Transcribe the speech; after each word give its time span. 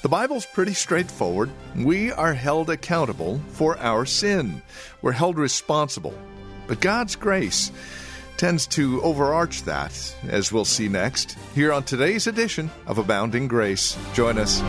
The 0.00 0.08
Bible's 0.08 0.46
pretty 0.46 0.74
straightforward. 0.74 1.50
We 1.74 2.12
are 2.12 2.32
held 2.32 2.70
accountable 2.70 3.40
for 3.48 3.76
our 3.78 4.06
sin. 4.06 4.62
We're 5.02 5.10
held 5.10 5.38
responsible. 5.38 6.14
But 6.68 6.80
God's 6.80 7.16
grace 7.16 7.72
tends 8.36 8.68
to 8.68 9.02
overarch 9.02 9.64
that, 9.64 10.14
as 10.28 10.52
we'll 10.52 10.64
see 10.64 10.88
next, 10.88 11.36
here 11.52 11.72
on 11.72 11.82
today's 11.82 12.28
edition 12.28 12.70
of 12.86 12.98
Abounding 12.98 13.48
Grace. 13.48 13.98
Join 14.14 14.38
us. 14.38 14.62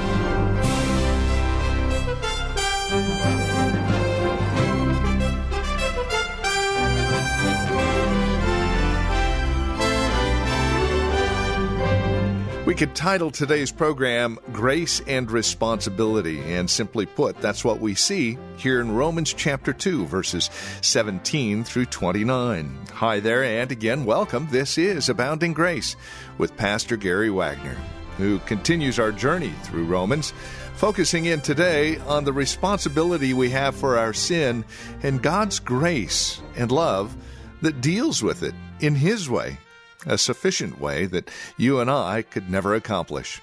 We 12.70 12.76
could 12.76 12.94
title 12.94 13.32
today's 13.32 13.72
program 13.72 14.38
Grace 14.54 15.02
and 15.08 15.32
Responsibility, 15.32 16.40
and 16.54 16.70
simply 16.70 17.08
put, 17.08 17.42
that's 17.42 17.66
what 17.66 17.80
we 17.80 17.96
see 17.96 18.38
here 18.58 18.80
in 18.80 18.92
Romans 18.92 19.34
chapter 19.34 19.74
2, 19.74 20.06
verses 20.06 20.52
17 20.82 21.64
through 21.64 21.88
29. 21.88 22.80
Hi 22.94 23.20
there, 23.22 23.44
and 23.44 23.72
again, 23.72 24.06
welcome. 24.06 24.48
This 24.52 24.78
is 24.78 25.10
Abounding 25.10 25.54
Grace 25.54 25.96
with 26.38 26.56
Pastor 26.58 26.96
Gary 26.96 27.32
Wagner, 27.32 27.76
who 28.18 28.38
continues 28.42 29.00
our 29.00 29.12
journey 29.12 29.56
through 29.64 29.86
Romans, 29.86 30.32
focusing 30.76 31.26
in 31.26 31.42
today 31.42 31.98
on 31.98 32.24
the 32.24 32.34
responsibility 32.34 33.34
we 33.34 33.50
have 33.50 33.76
for 33.76 33.98
our 33.98 34.14
sin 34.14 34.64
and 35.02 35.24
God's 35.24 35.60
grace 35.60 36.40
and 36.56 36.72
love 36.72 37.18
that 37.64 37.82
deals 37.82 38.22
with 38.22 38.44
it 38.44 38.54
in 38.80 38.94
His 38.94 39.28
way 39.28 39.58
a 40.06 40.18
sufficient 40.18 40.80
way 40.80 41.06
that 41.06 41.30
you 41.58 41.80
and 41.80 41.90
I 41.90 42.22
could 42.22 42.50
never 42.50 42.76
accomplish. 42.76 43.42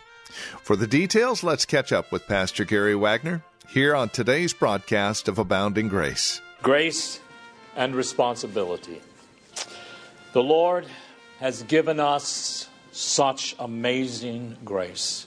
For 0.63 0.77
the 0.77 0.87
details, 0.87 1.43
let's 1.43 1.65
catch 1.65 1.93
up 1.93 2.13
with 2.13 2.27
Pastor 2.27 2.65
Gary 2.65 2.95
Wagner 2.95 3.43
here 3.69 3.95
on 3.95 4.09
today's 4.09 4.53
broadcast 4.53 5.29
of 5.29 5.39
Abounding 5.39 5.89
Grace. 5.89 6.41
Grace 6.63 7.21
and 7.75 7.95
responsibility. 7.95 9.01
The 10.33 10.43
Lord 10.43 10.87
has 11.41 11.63
given 11.63 12.01
us 12.01 12.69
such 12.93 13.55
amazing 13.59 14.57
grace. 14.65 15.27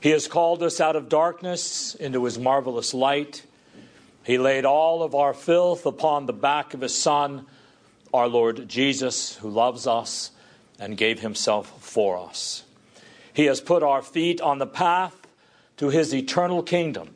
He 0.00 0.10
has 0.10 0.28
called 0.28 0.62
us 0.62 0.80
out 0.80 0.96
of 0.96 1.08
darkness 1.08 1.94
into 1.94 2.24
His 2.24 2.38
marvelous 2.38 2.94
light. 2.94 3.42
He 4.24 4.38
laid 4.38 4.64
all 4.64 5.02
of 5.02 5.14
our 5.14 5.34
filth 5.34 5.86
upon 5.86 6.26
the 6.26 6.32
back 6.32 6.74
of 6.74 6.80
His 6.80 6.94
Son 6.94 7.46
our 8.12 8.28
Lord 8.28 8.68
Jesus, 8.68 9.36
who 9.36 9.50
loves 9.50 9.86
us 9.86 10.30
and 10.78 10.96
gave 10.96 11.20
himself 11.20 11.82
for 11.82 12.18
us. 12.18 12.64
He 13.32 13.44
has 13.46 13.60
put 13.60 13.82
our 13.82 14.02
feet 14.02 14.40
on 14.40 14.58
the 14.58 14.66
path 14.66 15.14
to 15.76 15.90
his 15.90 16.14
eternal 16.14 16.62
kingdom. 16.62 17.14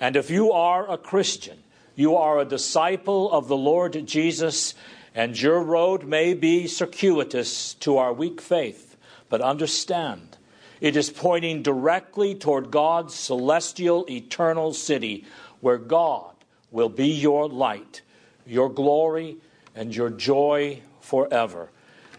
And 0.00 0.16
if 0.16 0.30
you 0.30 0.52
are 0.52 0.90
a 0.90 0.96
Christian, 0.98 1.58
you 1.94 2.16
are 2.16 2.38
a 2.38 2.44
disciple 2.44 3.30
of 3.32 3.48
the 3.48 3.56
Lord 3.56 4.06
Jesus, 4.06 4.74
and 5.14 5.40
your 5.40 5.60
road 5.62 6.04
may 6.04 6.32
be 6.34 6.66
circuitous 6.66 7.74
to 7.74 7.98
our 7.98 8.12
weak 8.12 8.40
faith. 8.40 8.96
But 9.28 9.40
understand, 9.40 10.36
it 10.80 10.96
is 10.96 11.10
pointing 11.10 11.62
directly 11.62 12.34
toward 12.34 12.70
God's 12.70 13.14
celestial, 13.14 14.06
eternal 14.08 14.72
city, 14.72 15.26
where 15.60 15.78
God 15.78 16.32
will 16.70 16.88
be 16.88 17.08
your 17.08 17.48
light, 17.48 18.02
your 18.46 18.70
glory, 18.70 19.38
and 19.78 19.94
your 19.94 20.10
joy 20.10 20.82
forever. 21.00 21.70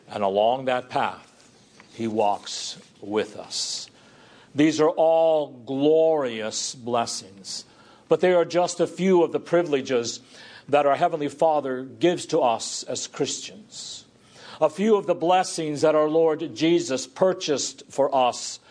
And 0.09 0.23
along 0.23 0.65
that 0.65 0.89
path, 0.89 1.51
He 1.93 2.07
walks 2.07 2.77
with 3.01 3.35
us. 3.37 3.89
These 4.55 4.79
are 4.79 4.89
all 4.89 5.47
glorious 5.65 6.73
blessings, 6.73 7.65
but 8.07 8.21
they 8.21 8.33
are 8.33 8.45
just 8.45 8.79
a 8.79 8.87
few 8.87 9.23
of 9.23 9.33
the 9.33 9.41
privileges 9.41 10.21
that 10.69 10.85
our 10.85 10.95
Heavenly 10.95 11.27
Father 11.27 11.83
gives 11.83 12.25
to 12.27 12.39
us 12.39 12.83
as 12.83 13.07
Christians. 13.07 14.05
A 14.61 14.69
few 14.69 14.95
of 14.95 15.05
the 15.05 15.15
blessings 15.15 15.81
that 15.81 15.95
our 15.95 16.07
Lord 16.07 16.55
Jesus 16.55 17.07
purchased 17.07 17.83
for 17.89 18.13
us 18.15 18.61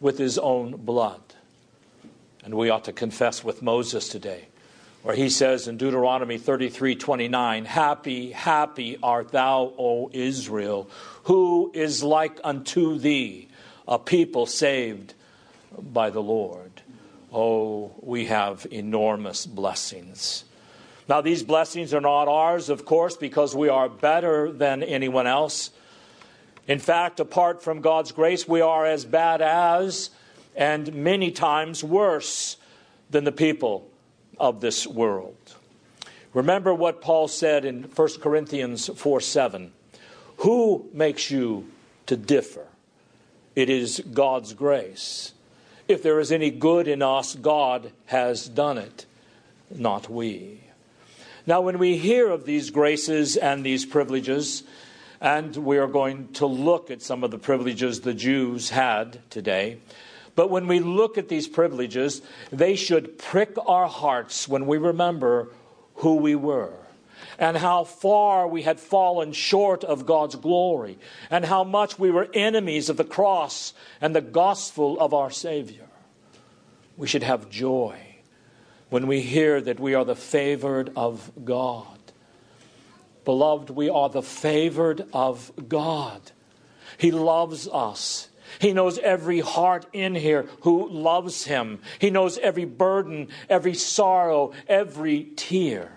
with 0.00 0.18
His 0.18 0.36
own 0.36 0.72
blood. 0.72 1.20
And 2.44 2.54
we 2.54 2.70
ought 2.70 2.84
to 2.84 2.92
confess 2.92 3.44
with 3.44 3.62
Moses 3.62 4.08
today 4.08 4.48
where 5.02 5.16
he 5.16 5.28
says 5.28 5.66
in 5.66 5.76
Deuteronomy 5.76 6.38
33 6.38 6.94
29, 6.94 7.64
Happy, 7.64 8.30
happy 8.30 8.98
art 9.02 9.30
thou, 9.32 9.72
O 9.78 10.10
Israel, 10.12 10.88
who 11.24 11.70
is 11.74 12.02
like 12.02 12.40
unto 12.44 12.98
thee, 12.98 13.48
a 13.86 13.98
people 13.98 14.46
saved 14.46 15.14
by 15.76 16.10
the 16.10 16.22
Lord. 16.22 16.70
Oh, 17.32 17.92
we 18.00 18.26
have 18.26 18.66
enormous 18.70 19.46
blessings. 19.46 20.44
Now, 21.08 21.20
these 21.20 21.42
blessings 21.42 21.92
are 21.92 22.00
not 22.00 22.28
ours, 22.28 22.68
of 22.68 22.84
course, 22.84 23.16
because 23.16 23.56
we 23.56 23.68
are 23.68 23.88
better 23.88 24.52
than 24.52 24.82
anyone 24.82 25.26
else. 25.26 25.70
In 26.68 26.78
fact, 26.78 27.18
apart 27.18 27.62
from 27.62 27.80
God's 27.80 28.12
grace, 28.12 28.46
we 28.46 28.60
are 28.60 28.86
as 28.86 29.04
bad 29.04 29.42
as, 29.42 30.10
and 30.54 30.94
many 30.94 31.32
times 31.32 31.82
worse 31.82 32.56
than 33.10 33.24
the 33.24 33.32
people 33.32 33.91
of 34.38 34.60
this 34.60 34.86
world. 34.86 35.56
Remember 36.34 36.74
what 36.74 37.00
Paul 37.00 37.28
said 37.28 37.64
in 37.64 37.84
1 37.84 38.08
Corinthians 38.20 38.88
4 38.88 39.20
7. 39.20 39.72
Who 40.38 40.88
makes 40.92 41.30
you 41.30 41.70
to 42.06 42.16
differ? 42.16 42.66
It 43.54 43.68
is 43.68 44.02
God's 44.12 44.54
grace. 44.54 45.34
If 45.88 46.02
there 46.02 46.20
is 46.20 46.32
any 46.32 46.50
good 46.50 46.88
in 46.88 47.02
us, 47.02 47.34
God 47.34 47.92
has 48.06 48.48
done 48.48 48.78
it, 48.78 49.04
not 49.70 50.08
we. 50.08 50.60
Now, 51.46 51.60
when 51.60 51.78
we 51.78 51.98
hear 51.98 52.30
of 52.30 52.46
these 52.46 52.70
graces 52.70 53.36
and 53.36 53.64
these 53.64 53.84
privileges, 53.84 54.62
and 55.20 55.54
we 55.56 55.76
are 55.78 55.88
going 55.88 56.28
to 56.34 56.46
look 56.46 56.90
at 56.90 57.02
some 57.02 57.24
of 57.24 57.30
the 57.30 57.38
privileges 57.38 58.00
the 58.00 58.14
Jews 58.14 58.70
had 58.70 59.18
today, 59.28 59.78
but 60.34 60.50
when 60.50 60.66
we 60.66 60.80
look 60.80 61.18
at 61.18 61.28
these 61.28 61.46
privileges, 61.46 62.22
they 62.50 62.74
should 62.74 63.18
prick 63.18 63.54
our 63.66 63.86
hearts 63.86 64.48
when 64.48 64.66
we 64.66 64.78
remember 64.78 65.48
who 65.96 66.16
we 66.16 66.34
were 66.34 66.74
and 67.38 67.56
how 67.56 67.84
far 67.84 68.46
we 68.46 68.62
had 68.62 68.80
fallen 68.80 69.32
short 69.32 69.84
of 69.84 70.06
God's 70.06 70.36
glory 70.36 70.98
and 71.30 71.44
how 71.44 71.64
much 71.64 71.98
we 71.98 72.10
were 72.10 72.28
enemies 72.34 72.88
of 72.88 72.96
the 72.96 73.04
cross 73.04 73.74
and 74.00 74.14
the 74.14 74.20
gospel 74.20 74.98
of 75.00 75.14
our 75.14 75.30
Savior. 75.30 75.86
We 76.96 77.06
should 77.06 77.22
have 77.22 77.50
joy 77.50 77.98
when 78.90 79.06
we 79.06 79.22
hear 79.22 79.60
that 79.60 79.80
we 79.80 79.94
are 79.94 80.04
the 80.04 80.16
favored 80.16 80.92
of 80.96 81.30
God. 81.44 81.86
Beloved, 83.24 83.70
we 83.70 83.88
are 83.88 84.08
the 84.08 84.22
favored 84.22 85.06
of 85.12 85.52
God. 85.68 86.32
He 86.98 87.10
loves 87.10 87.68
us. 87.68 88.28
He 88.58 88.72
knows 88.72 88.98
every 88.98 89.40
heart 89.40 89.86
in 89.92 90.14
here 90.14 90.48
who 90.60 90.88
loves 90.88 91.44
him. 91.44 91.80
He 91.98 92.10
knows 92.10 92.38
every 92.38 92.64
burden, 92.64 93.28
every 93.48 93.74
sorrow, 93.74 94.52
every 94.68 95.24
tear. 95.36 95.92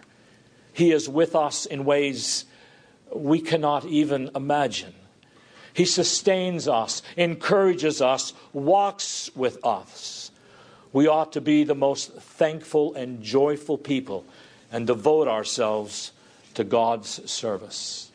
He 0.74 0.92
is 0.92 1.08
with 1.08 1.36
us 1.36 1.66
in 1.66 1.86
ways 1.86 2.46
we 3.14 3.40
cannot 3.40 3.86
even 3.86 4.32
imagine. 4.36 4.94
He 5.74 5.86
sustains 5.86 6.68
us, 6.68 7.02
encourages 7.18 8.02
us, 8.02 8.34
walks 8.54 9.30
with 9.36 9.64
us. 9.66 10.32
We 10.94 11.08
ought 11.08 11.34
to 11.34 11.42
be 11.42 11.66
the 11.66 11.76
most 11.76 12.14
thankful 12.14 12.94
and 12.94 13.22
joyful 13.22 13.78
people 13.78 14.26
and 14.72 14.88
devote 14.88 15.28
ourselves 15.28 16.14
to 16.54 16.64
God's 16.64 17.30
service. 17.30 18.12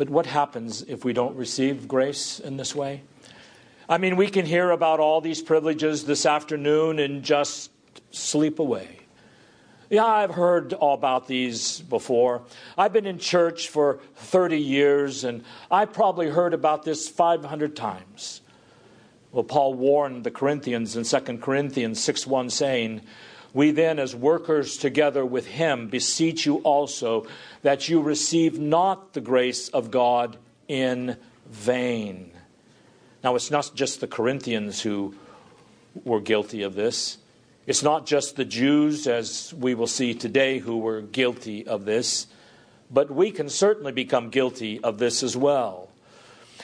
But 0.00 0.08
what 0.08 0.24
happens 0.24 0.80
if 0.80 1.04
we 1.04 1.12
don't 1.12 1.36
receive 1.36 1.86
grace 1.86 2.40
in 2.40 2.56
this 2.56 2.74
way? 2.74 3.02
I 3.86 3.98
mean, 3.98 4.16
we 4.16 4.28
can 4.28 4.46
hear 4.46 4.70
about 4.70 4.98
all 4.98 5.20
these 5.20 5.42
privileges 5.42 6.06
this 6.06 6.24
afternoon 6.24 6.98
and 6.98 7.22
just 7.22 7.70
sleep 8.10 8.60
away. 8.60 9.00
Yeah, 9.90 10.06
I've 10.06 10.30
heard 10.30 10.72
all 10.72 10.94
about 10.94 11.26
these 11.28 11.82
before. 11.82 12.40
I've 12.78 12.94
been 12.94 13.04
in 13.04 13.18
church 13.18 13.68
for 13.68 14.00
30 14.14 14.56
years 14.56 15.22
and 15.24 15.44
I 15.70 15.84
probably 15.84 16.30
heard 16.30 16.54
about 16.54 16.82
this 16.82 17.06
500 17.06 17.76
times. 17.76 18.40
Well, 19.32 19.44
Paul 19.44 19.74
warned 19.74 20.24
the 20.24 20.30
Corinthians 20.30 20.96
in 20.96 21.04
2 21.04 21.36
Corinthians 21.36 22.00
6 22.00 22.26
1, 22.26 22.48
saying, 22.48 23.02
We 23.52 23.72
then, 23.72 23.98
as 23.98 24.14
workers 24.14 24.76
together 24.76 25.24
with 25.26 25.46
him, 25.46 25.88
beseech 25.88 26.46
you 26.46 26.58
also 26.58 27.26
that 27.62 27.88
you 27.88 28.00
receive 28.00 28.58
not 28.58 29.12
the 29.12 29.20
grace 29.20 29.68
of 29.68 29.90
God 29.90 30.36
in 30.68 31.16
vain. 31.48 32.30
Now, 33.24 33.34
it's 33.34 33.50
not 33.50 33.72
just 33.74 34.00
the 34.00 34.06
Corinthians 34.06 34.80
who 34.80 35.14
were 36.04 36.20
guilty 36.20 36.62
of 36.62 36.74
this. 36.74 37.18
It's 37.66 37.82
not 37.82 38.06
just 38.06 38.36
the 38.36 38.44
Jews, 38.44 39.06
as 39.06 39.52
we 39.54 39.74
will 39.74 39.86
see 39.86 40.14
today, 40.14 40.58
who 40.58 40.78
were 40.78 41.02
guilty 41.02 41.66
of 41.66 41.84
this, 41.84 42.26
but 42.90 43.10
we 43.10 43.30
can 43.30 43.48
certainly 43.48 43.92
become 43.92 44.30
guilty 44.30 44.80
of 44.82 44.98
this 44.98 45.22
as 45.22 45.36
well. 45.36 45.88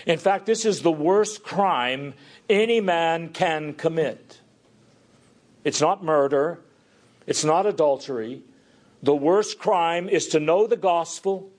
In 0.06 0.18
fact, 0.18 0.46
this 0.46 0.64
is 0.64 0.82
the 0.82 0.92
worst 0.92 1.42
crime 1.42 2.14
any 2.48 2.80
man 2.80 3.30
can 3.30 3.74
commit. 3.74 4.40
It's 5.64 5.80
not 5.80 6.02
murder, 6.02 6.60
it's 7.26 7.44
not 7.44 7.66
adultery. 7.66 8.42
The 9.02 9.14
worst 9.14 9.58
crime 9.58 10.08
is 10.08 10.28
to 10.28 10.40
know 10.40 10.66
the 10.66 10.76
gospel 10.76 11.50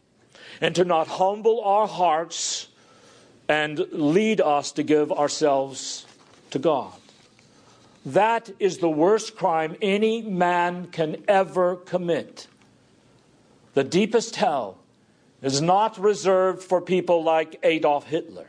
and 0.61 0.73
to 0.75 0.85
not 0.85 1.07
humble 1.07 1.61
our 1.61 1.87
hearts 1.87 2.67
and 3.47 3.85
lead 3.91 4.41
us 4.41 4.71
to 4.73 4.83
give 4.83 5.11
ourselves 5.11 6.05
to 6.51 6.59
God. 6.59 6.93
That 8.05 8.49
is 8.59 8.77
the 8.77 8.89
worst 8.89 9.35
crime 9.35 9.75
any 9.81 10.21
man 10.21 10.87
can 10.87 11.23
ever 11.27 11.75
commit. 11.75 12.47
The 13.73 13.83
deepest 13.83 14.37
hell 14.37 14.77
is 15.41 15.61
not 15.61 15.99
reserved 15.99 16.63
for 16.63 16.81
people 16.81 17.23
like 17.23 17.59
Adolf 17.63 18.07
Hitler. 18.07 18.47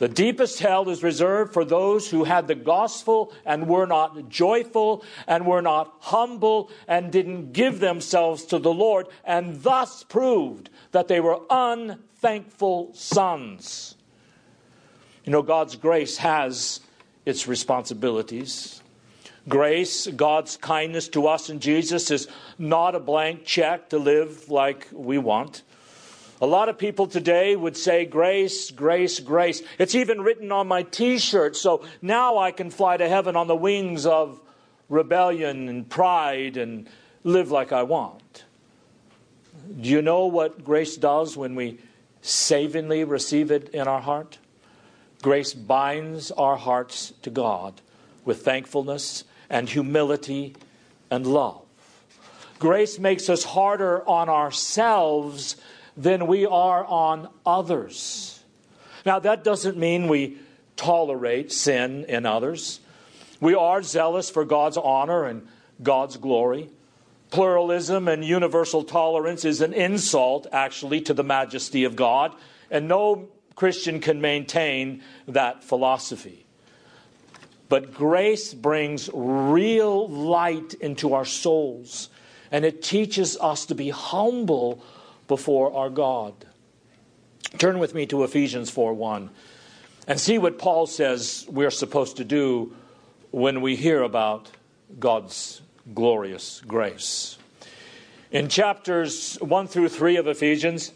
The 0.00 0.08
deepest 0.08 0.60
hell 0.60 0.88
is 0.88 1.02
reserved 1.02 1.52
for 1.52 1.62
those 1.62 2.08
who 2.08 2.24
had 2.24 2.48
the 2.48 2.54
gospel 2.54 3.34
and 3.44 3.68
were 3.68 3.86
not 3.86 4.30
joyful 4.30 5.04
and 5.26 5.46
were 5.46 5.60
not 5.60 5.94
humble 6.00 6.70
and 6.88 7.12
didn't 7.12 7.52
give 7.52 7.80
themselves 7.80 8.46
to 8.46 8.58
the 8.58 8.72
Lord 8.72 9.08
and 9.24 9.62
thus 9.62 10.02
proved 10.02 10.70
that 10.92 11.08
they 11.08 11.20
were 11.20 11.38
unthankful 11.50 12.94
sons. 12.94 13.94
You 15.26 15.32
know, 15.32 15.42
God's 15.42 15.76
grace 15.76 16.16
has 16.16 16.80
its 17.26 17.46
responsibilities. 17.46 18.82
Grace, 19.50 20.06
God's 20.06 20.56
kindness 20.56 21.08
to 21.08 21.26
us 21.26 21.50
in 21.50 21.60
Jesus, 21.60 22.10
is 22.10 22.26
not 22.58 22.94
a 22.94 23.00
blank 23.00 23.44
check 23.44 23.90
to 23.90 23.98
live 23.98 24.48
like 24.48 24.88
we 24.92 25.18
want. 25.18 25.62
A 26.42 26.46
lot 26.46 26.70
of 26.70 26.78
people 26.78 27.06
today 27.06 27.54
would 27.54 27.76
say 27.76 28.06
grace, 28.06 28.70
grace, 28.70 29.20
grace. 29.20 29.62
It's 29.78 29.94
even 29.94 30.22
written 30.22 30.50
on 30.52 30.68
my 30.68 30.84
t 30.84 31.18
shirt, 31.18 31.54
so 31.54 31.84
now 32.00 32.38
I 32.38 32.50
can 32.50 32.70
fly 32.70 32.96
to 32.96 33.08
heaven 33.08 33.36
on 33.36 33.46
the 33.46 33.56
wings 33.56 34.06
of 34.06 34.40
rebellion 34.88 35.68
and 35.68 35.88
pride 35.88 36.56
and 36.56 36.88
live 37.24 37.50
like 37.50 37.72
I 37.72 37.82
want. 37.82 38.44
Do 39.80 39.88
you 39.90 40.00
know 40.00 40.26
what 40.26 40.64
grace 40.64 40.96
does 40.96 41.36
when 41.36 41.54
we 41.54 41.78
savingly 42.22 43.04
receive 43.04 43.50
it 43.50 43.68
in 43.70 43.86
our 43.86 44.00
heart? 44.00 44.38
Grace 45.22 45.52
binds 45.52 46.30
our 46.30 46.56
hearts 46.56 47.12
to 47.22 47.30
God 47.30 47.82
with 48.24 48.42
thankfulness 48.42 49.24
and 49.50 49.68
humility 49.68 50.56
and 51.10 51.26
love. 51.26 51.62
Grace 52.58 52.98
makes 52.98 53.28
us 53.28 53.44
harder 53.44 54.06
on 54.08 54.28
ourselves 54.28 55.56
than 56.00 56.26
we 56.26 56.46
are 56.46 56.84
on 56.86 57.28
others. 57.44 58.42
Now, 59.04 59.18
that 59.18 59.44
doesn't 59.44 59.76
mean 59.76 60.08
we 60.08 60.38
tolerate 60.76 61.52
sin 61.52 62.06
in 62.08 62.24
others. 62.24 62.80
We 63.38 63.54
are 63.54 63.82
zealous 63.82 64.30
for 64.30 64.46
God's 64.46 64.78
honor 64.78 65.24
and 65.24 65.46
God's 65.82 66.16
glory. 66.16 66.70
Pluralism 67.30 68.08
and 68.08 68.24
universal 68.24 68.82
tolerance 68.82 69.44
is 69.44 69.60
an 69.60 69.74
insult, 69.74 70.46
actually, 70.52 71.02
to 71.02 71.12
the 71.12 71.22
majesty 71.22 71.84
of 71.84 71.96
God, 71.96 72.34
and 72.70 72.88
no 72.88 73.28
Christian 73.54 74.00
can 74.00 74.22
maintain 74.22 75.02
that 75.28 75.62
philosophy. 75.62 76.46
But 77.68 77.92
grace 77.92 78.54
brings 78.54 79.10
real 79.12 80.08
light 80.08 80.72
into 80.74 81.12
our 81.12 81.26
souls, 81.26 82.08
and 82.50 82.64
it 82.64 82.82
teaches 82.82 83.36
us 83.38 83.66
to 83.66 83.74
be 83.74 83.90
humble 83.90 84.82
before 85.30 85.72
our 85.72 85.88
God. 85.88 86.34
Turn 87.56 87.78
with 87.78 87.94
me 87.94 88.04
to 88.06 88.24
Ephesians 88.24 88.68
4 88.68 88.94
1 88.94 89.30
and 90.08 90.18
see 90.18 90.38
what 90.38 90.58
Paul 90.58 90.88
says 90.88 91.46
we're 91.48 91.70
supposed 91.70 92.16
to 92.16 92.24
do 92.24 92.74
when 93.30 93.60
we 93.60 93.76
hear 93.76 94.02
about 94.02 94.50
God's 94.98 95.62
glorious 95.94 96.60
grace. 96.66 97.38
In 98.32 98.48
chapters 98.48 99.36
1 99.36 99.68
through 99.68 99.90
3 99.90 100.16
of 100.16 100.26
Ephesians, 100.26 100.90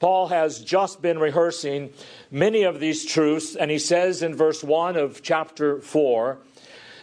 Paul 0.00 0.26
has 0.28 0.58
just 0.58 1.00
been 1.00 1.20
rehearsing 1.20 1.92
many 2.28 2.64
of 2.64 2.80
these 2.80 3.06
truths, 3.06 3.54
and 3.54 3.70
he 3.70 3.78
says 3.78 4.20
in 4.20 4.34
verse 4.34 4.64
1 4.64 4.96
of 4.96 5.22
chapter 5.22 5.80
4 5.80 6.38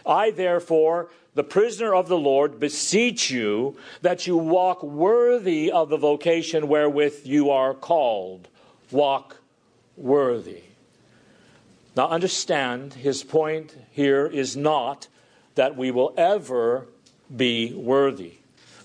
I 0.06 0.30
therefore 0.30 1.08
the 1.34 1.44
prisoner 1.44 1.94
of 1.94 2.08
the 2.08 2.18
Lord, 2.18 2.60
beseech 2.60 3.30
you 3.30 3.76
that 4.02 4.26
you 4.26 4.36
walk 4.36 4.82
worthy 4.82 5.70
of 5.70 5.88
the 5.88 5.96
vocation 5.96 6.68
wherewith 6.68 7.22
you 7.24 7.50
are 7.50 7.74
called. 7.74 8.48
Walk 8.90 9.38
worthy. 9.96 10.62
Now, 11.96 12.08
understand, 12.08 12.94
his 12.94 13.22
point 13.22 13.76
here 13.90 14.26
is 14.26 14.56
not 14.56 15.08
that 15.54 15.76
we 15.76 15.90
will 15.90 16.14
ever 16.16 16.86
be 17.34 17.72
worthy. 17.72 18.34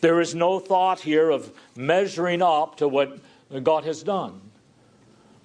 There 0.01 0.19
is 0.19 0.33
no 0.33 0.60
thought 0.60 1.01
here 1.01 1.30
of 1.30 1.51
measuring 1.75 2.42
up 2.42 2.77
to 2.77 2.88
what 2.88 3.19
God 3.63 3.83
has 3.86 4.04
done. 4.04 4.42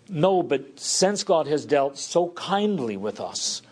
No, 0.09 0.43
but 0.43 0.79
since 0.79 1.25
God 1.25 1.47
has 1.47 1.65
dealt 1.65 1.99
so 1.99 2.29
kindly 2.31 2.97
with 2.97 3.21
us, 3.21 3.63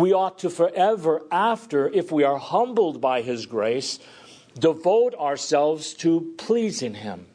we 0.00 0.12
ought 0.12 0.38
to 0.40 0.50
forever 0.50 1.22
after, 1.30 1.88
if 1.88 2.10
we 2.10 2.24
are 2.24 2.38
humbled 2.38 3.00
by 3.00 3.22
His 3.22 3.46
grace, 3.46 3.98
devote 4.58 5.14
ourselves 5.14 5.94
to 5.94 6.34
pleasing 6.38 6.94
Him. 6.94 7.26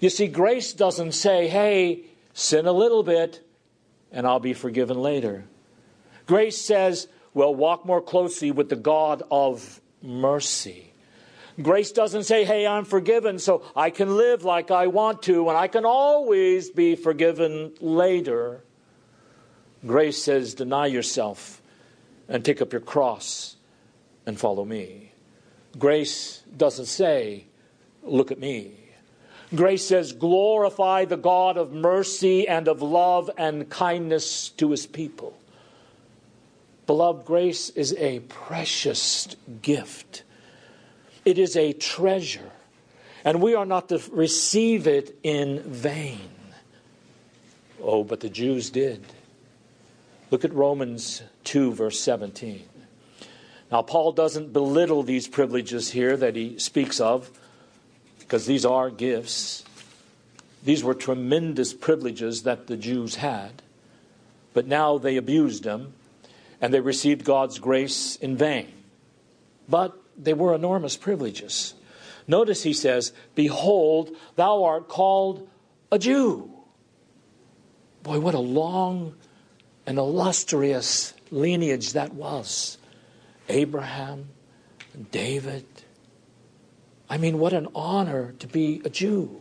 You 0.00 0.10
see, 0.10 0.26
grace 0.26 0.72
doesn't 0.72 1.12
say, 1.12 1.48
hey, 1.48 2.04
sin 2.32 2.66
a 2.66 2.72
little 2.72 3.02
bit 3.02 3.44
and 4.12 4.26
I'll 4.26 4.40
be 4.40 4.52
forgiven 4.52 4.98
later. 4.98 5.44
Grace 6.26 6.58
says, 6.58 7.08
well, 7.34 7.54
walk 7.54 7.86
more 7.86 8.02
closely 8.02 8.50
with 8.50 8.68
the 8.68 8.76
God 8.76 9.22
of 9.30 9.80
mercy. 10.02 10.92
Grace 11.60 11.92
doesn't 11.92 12.24
say, 12.24 12.44
hey, 12.44 12.66
I'm 12.66 12.84
forgiven, 12.84 13.38
so 13.38 13.62
I 13.76 13.90
can 13.90 14.16
live 14.16 14.44
like 14.44 14.70
I 14.70 14.86
want 14.86 15.22
to, 15.24 15.48
and 15.48 15.58
I 15.58 15.68
can 15.68 15.84
always 15.84 16.70
be 16.70 16.96
forgiven 16.96 17.74
later. 17.80 18.64
Grace 19.86 20.22
says, 20.22 20.54
deny 20.54 20.86
yourself 20.86 21.60
and 22.28 22.44
take 22.44 22.62
up 22.62 22.72
your 22.72 22.80
cross 22.80 23.56
and 24.26 24.38
follow 24.38 24.64
me. 24.64 25.12
Grace 25.78 26.42
doesn't 26.56 26.86
say, 26.86 27.46
look 28.02 28.30
at 28.30 28.38
me. 28.38 28.72
Grace 29.54 29.86
says, 29.86 30.12
glorify 30.12 31.04
the 31.04 31.16
God 31.16 31.56
of 31.56 31.72
mercy 31.72 32.48
and 32.48 32.68
of 32.68 32.80
love 32.80 33.30
and 33.36 33.68
kindness 33.68 34.48
to 34.50 34.70
his 34.70 34.86
people. 34.86 35.36
Beloved, 36.86 37.26
grace 37.26 37.68
is 37.70 37.94
a 37.94 38.20
precious 38.20 39.36
gift, 39.60 40.22
it 41.24 41.38
is 41.38 41.56
a 41.56 41.72
treasure, 41.72 42.50
and 43.24 43.40
we 43.40 43.54
are 43.54 43.66
not 43.66 43.88
to 43.90 44.02
receive 44.10 44.86
it 44.86 45.16
in 45.22 45.60
vain. 45.60 46.30
Oh, 47.80 48.04
but 48.04 48.20
the 48.20 48.28
Jews 48.28 48.70
did. 48.70 49.04
Look 50.32 50.46
at 50.46 50.54
Romans 50.54 51.22
2, 51.44 51.74
verse 51.74 52.00
17. 52.00 52.62
Now, 53.70 53.82
Paul 53.82 54.12
doesn't 54.12 54.54
belittle 54.54 55.02
these 55.02 55.28
privileges 55.28 55.90
here 55.90 56.16
that 56.16 56.36
he 56.36 56.58
speaks 56.58 57.00
of, 57.00 57.30
because 58.18 58.46
these 58.46 58.64
are 58.64 58.88
gifts. 58.88 59.62
These 60.64 60.82
were 60.82 60.94
tremendous 60.94 61.74
privileges 61.74 62.44
that 62.44 62.66
the 62.66 62.78
Jews 62.78 63.16
had, 63.16 63.60
but 64.54 64.66
now 64.66 64.96
they 64.96 65.18
abused 65.18 65.64
them 65.64 65.92
and 66.62 66.72
they 66.72 66.80
received 66.80 67.24
God's 67.24 67.58
grace 67.58 68.16
in 68.16 68.34
vain. 68.34 68.72
But 69.68 69.94
they 70.16 70.32
were 70.32 70.54
enormous 70.54 70.96
privileges. 70.96 71.74
Notice 72.26 72.62
he 72.62 72.72
says, 72.72 73.12
Behold, 73.34 74.16
thou 74.36 74.64
art 74.64 74.88
called 74.88 75.46
a 75.90 75.98
Jew. 75.98 76.50
Boy, 78.02 78.18
what 78.18 78.34
a 78.34 78.38
long 78.38 79.14
an 79.86 79.98
illustrious 79.98 81.14
lineage 81.30 81.92
that 81.92 82.14
was. 82.14 82.78
Abraham, 83.48 84.28
David. 85.10 85.66
I 87.08 87.18
mean, 87.18 87.38
what 87.38 87.52
an 87.52 87.68
honor 87.74 88.32
to 88.38 88.46
be 88.46 88.80
a 88.84 88.90
Jew. 88.90 89.40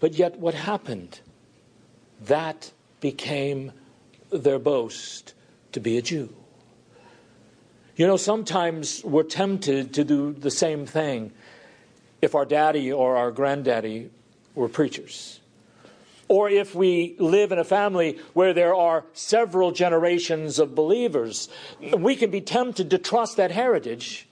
But 0.00 0.14
yet, 0.14 0.38
what 0.38 0.54
happened? 0.54 1.20
That 2.22 2.72
became 3.00 3.72
their 4.30 4.58
boast 4.58 5.34
to 5.72 5.80
be 5.80 5.96
a 5.98 6.02
Jew. 6.02 6.34
You 7.96 8.06
know, 8.06 8.16
sometimes 8.16 9.04
we're 9.04 9.24
tempted 9.24 9.94
to 9.94 10.04
do 10.04 10.32
the 10.32 10.50
same 10.50 10.86
thing 10.86 11.32
if 12.22 12.34
our 12.34 12.44
daddy 12.44 12.92
or 12.92 13.16
our 13.16 13.30
granddaddy 13.30 14.10
were 14.54 14.68
preachers. 14.68 15.39
Or 16.30 16.48
if 16.48 16.76
we 16.76 17.16
live 17.18 17.50
in 17.50 17.58
a 17.58 17.64
family 17.64 18.20
where 18.34 18.54
there 18.54 18.72
are 18.72 19.04
several 19.14 19.72
generations 19.72 20.60
of 20.60 20.76
believers, 20.76 21.48
we 21.98 22.14
can 22.14 22.30
be 22.30 22.40
tempted 22.40 22.88
to 22.90 22.98
trust 22.98 23.36
that 23.38 23.50
heritage 23.50 24.28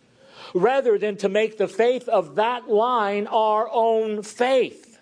rather 0.54 0.96
than 0.96 1.16
to 1.16 1.28
make 1.28 1.58
the 1.58 1.66
faith 1.66 2.08
of 2.08 2.36
that 2.36 2.70
line 2.70 3.26
our 3.26 3.68
own 3.72 4.22
faith. 4.22 5.00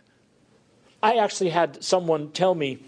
I 1.03 1.17
actually 1.17 1.51
had 1.51 1.85
someone 1.85 2.31
tell 2.31 2.55
me 2.55 2.79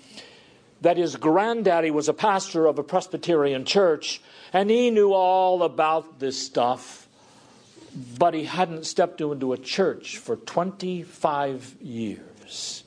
that 0.80 0.96
his 0.96 1.16
granddaddy 1.16 1.90
was 1.90 2.08
a 2.08 2.14
pastor 2.14 2.64
of 2.64 2.78
a 2.78 2.82
Presbyterian 2.82 3.66
church 3.66 4.22
and 4.54 4.70
he 4.70 4.90
knew 4.90 5.12
all 5.12 5.62
about 5.62 6.18
this 6.18 6.42
stuff 6.42 7.06
but 8.18 8.32
he 8.32 8.44
hadn't 8.44 8.86
stepped 8.86 9.20
into 9.20 9.52
a 9.52 9.58
church 9.58 10.16
for 10.16 10.36
25 10.36 11.76
years. 11.82 12.84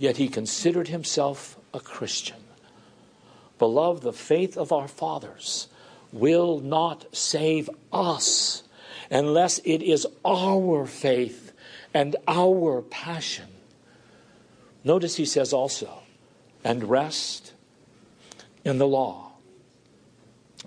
Yet 0.00 0.16
he 0.16 0.28
considered 0.28 0.88
himself 0.88 1.58
a 1.74 1.78
Christian. 1.78 2.38
Beloved, 3.58 4.02
the 4.02 4.14
faith 4.14 4.56
of 4.56 4.72
our 4.72 4.88
fathers 4.88 5.68
will 6.10 6.58
not 6.58 7.14
save 7.14 7.68
us 7.92 8.62
unless 9.10 9.58
it 9.58 9.82
is 9.82 10.06
our 10.24 10.86
faith 10.86 11.52
and 11.92 12.16
our 12.26 12.80
passion. 12.80 13.48
Notice 14.84 15.16
he 15.16 15.26
says 15.26 15.52
also, 15.52 15.98
and 16.64 16.84
rest 16.84 17.52
in 18.64 18.78
the 18.78 18.88
law. 18.88 19.32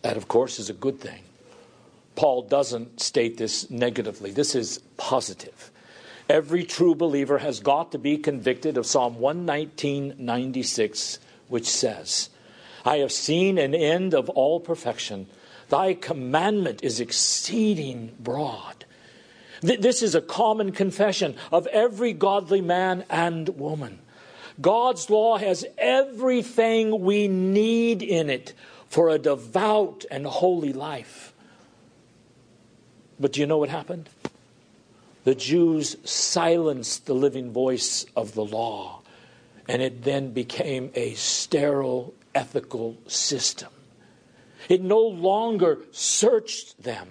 That, 0.03 0.15
of 0.15 0.27
course, 0.27 0.59
is 0.59 0.69
a 0.69 0.73
good 0.73 0.99
thing. 0.99 1.23
Paul 2.13 2.43
doesn't 2.43 3.01
state 3.01 3.37
this 3.37 3.67
negatively. 3.71 4.29
This 4.29 4.53
is 4.53 4.77
positive. 4.97 5.71
Every 6.29 6.63
true 6.63 6.95
believer 6.95 7.39
has 7.39 7.59
got 7.59 7.91
to 7.91 7.97
be 7.97 8.17
convicted 8.17 8.77
of 8.77 8.85
Psalm 8.85 9.17
119.96, 9.17 11.19
which 11.49 11.69
says, 11.69 12.29
I 12.85 12.97
have 12.97 13.11
seen 13.11 13.57
an 13.57 13.75
end 13.75 14.13
of 14.13 14.29
all 14.29 14.59
perfection. 14.59 15.27
Thy 15.69 15.93
commandment 15.93 16.83
is 16.83 16.99
exceeding 16.99 18.13
broad. 18.19 18.85
This 19.61 20.01
is 20.01 20.15
a 20.15 20.21
common 20.21 20.73
confession 20.73 21.35
of 21.51 21.67
every 21.67 22.13
godly 22.13 22.61
man 22.61 23.05
and 23.09 23.49
woman. 23.49 23.99
God's 24.59 25.09
law 25.09 25.37
has 25.37 25.65
everything 25.77 27.01
we 27.01 27.27
need 27.27 28.01
in 28.01 28.29
it 28.29 28.53
for 28.87 29.09
a 29.09 29.17
devout 29.17 30.05
and 30.11 30.25
holy 30.25 30.73
life. 30.73 31.33
But 33.19 33.33
do 33.33 33.39
you 33.39 33.47
know 33.47 33.57
what 33.57 33.69
happened? 33.69 34.09
The 35.23 35.35
Jews 35.35 35.95
silenced 36.03 37.05
the 37.05 37.13
living 37.13 37.51
voice 37.51 38.05
of 38.15 38.33
the 38.33 38.43
law, 38.43 39.01
and 39.67 39.81
it 39.81 40.03
then 40.03 40.31
became 40.31 40.91
a 40.95 41.13
sterile 41.13 42.13
ethical 42.35 42.97
system. 43.07 43.69
It 44.67 44.81
no 44.81 44.99
longer 44.99 45.79
searched 45.91 46.83
them, 46.83 47.09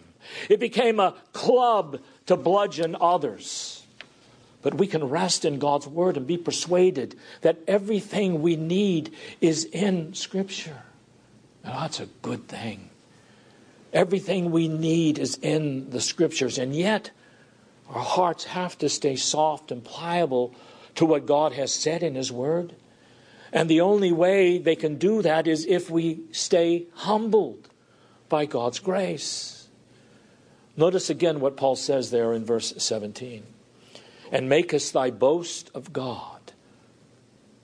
it 0.48 0.60
became 0.60 1.00
a 1.00 1.14
club 1.32 2.00
to 2.26 2.36
bludgeon 2.36 2.96
others. 3.00 3.78
But 4.62 4.74
we 4.74 4.86
can 4.86 5.08
rest 5.08 5.44
in 5.44 5.58
God's 5.58 5.88
Word 5.88 6.16
and 6.16 6.24
be 6.24 6.36
persuaded 6.36 7.18
that 7.40 7.58
everything 7.66 8.42
we 8.42 8.54
need 8.54 9.12
is 9.40 9.64
in 9.64 10.14
Scripture. 10.14 10.82
Now, 11.64 11.80
that's 11.80 11.98
a 11.98 12.06
good 12.22 12.46
thing. 12.46 12.90
Everything 13.92 14.50
we 14.50 14.68
need 14.68 15.18
is 15.18 15.36
in 15.42 15.90
the 15.90 16.00
scriptures, 16.00 16.58
and 16.58 16.74
yet 16.74 17.10
our 17.92 18.02
hearts 18.02 18.44
have 18.44 18.76
to 18.78 18.88
stay 18.88 19.16
soft 19.16 19.70
and 19.70 19.84
pliable 19.84 20.54
to 20.94 21.04
what 21.04 21.26
God 21.26 21.52
has 21.52 21.72
said 21.72 22.02
in 22.02 22.14
His 22.14 22.32
Word. 22.32 22.74
And 23.52 23.68
the 23.68 23.82
only 23.82 24.12
way 24.12 24.58
they 24.58 24.76
can 24.76 24.96
do 24.96 25.20
that 25.22 25.46
is 25.46 25.66
if 25.66 25.90
we 25.90 26.22
stay 26.32 26.86
humbled 26.94 27.68
by 28.28 28.46
God's 28.46 28.78
grace. 28.78 29.68
Notice 30.74 31.10
again 31.10 31.40
what 31.40 31.56
Paul 31.56 31.76
says 31.76 32.10
there 32.10 32.32
in 32.32 32.46
verse 32.46 32.72
17 32.78 33.44
and 34.30 34.48
makest 34.48 34.94
thy 34.94 35.10
boast 35.10 35.70
of 35.74 35.92
God. 35.92 36.52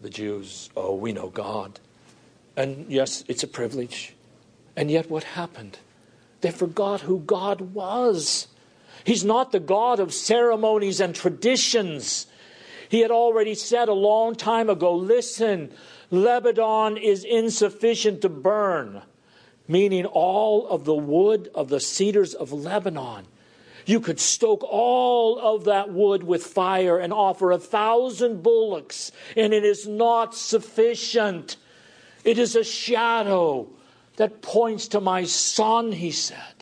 The 0.02 0.10
Jews, 0.10 0.68
oh, 0.76 0.94
we 0.94 1.12
know 1.12 1.30
God. 1.30 1.80
And 2.54 2.86
yes, 2.90 3.24
it's 3.26 3.42
a 3.42 3.48
privilege. 3.48 4.14
And 4.76 4.90
yet, 4.90 5.10
what 5.10 5.24
happened? 5.24 5.78
They 6.40 6.50
forgot 6.50 7.00
who 7.00 7.20
God 7.20 7.60
was. 7.72 8.46
He's 9.04 9.24
not 9.24 9.52
the 9.52 9.60
God 9.60 10.00
of 10.00 10.12
ceremonies 10.12 11.00
and 11.00 11.14
traditions. 11.14 12.26
He 12.88 13.00
had 13.00 13.10
already 13.10 13.54
said 13.54 13.88
a 13.88 13.94
long 13.94 14.34
time 14.34 14.70
ago 14.70 14.94
listen, 14.94 15.72
Lebanon 16.10 16.96
is 16.96 17.24
insufficient 17.24 18.22
to 18.22 18.28
burn, 18.28 19.02
meaning 19.66 20.06
all 20.06 20.66
of 20.68 20.84
the 20.84 20.94
wood 20.94 21.50
of 21.54 21.68
the 21.68 21.80
cedars 21.80 22.34
of 22.34 22.52
Lebanon. 22.52 23.26
You 23.84 24.00
could 24.00 24.20
stoke 24.20 24.62
all 24.64 25.38
of 25.38 25.64
that 25.64 25.90
wood 25.90 26.22
with 26.22 26.44
fire 26.44 26.98
and 26.98 27.12
offer 27.12 27.52
a 27.52 27.58
thousand 27.58 28.42
bullocks, 28.42 29.12
and 29.34 29.54
it 29.54 29.64
is 29.64 29.86
not 29.86 30.34
sufficient. 30.34 31.56
It 32.22 32.38
is 32.38 32.54
a 32.54 32.64
shadow 32.64 33.70
that 34.16 34.42
points 34.42 34.88
to 34.88 35.00
my 35.00 35.24
Son, 35.24 35.92
he 35.92 36.10
said. 36.10 36.57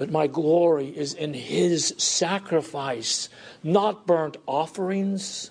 But 0.00 0.10
my 0.10 0.28
glory 0.28 0.88
is 0.88 1.12
in 1.12 1.34
his 1.34 1.94
sacrifice, 1.98 3.28
not 3.62 4.06
burnt 4.06 4.38
offerings. 4.46 5.50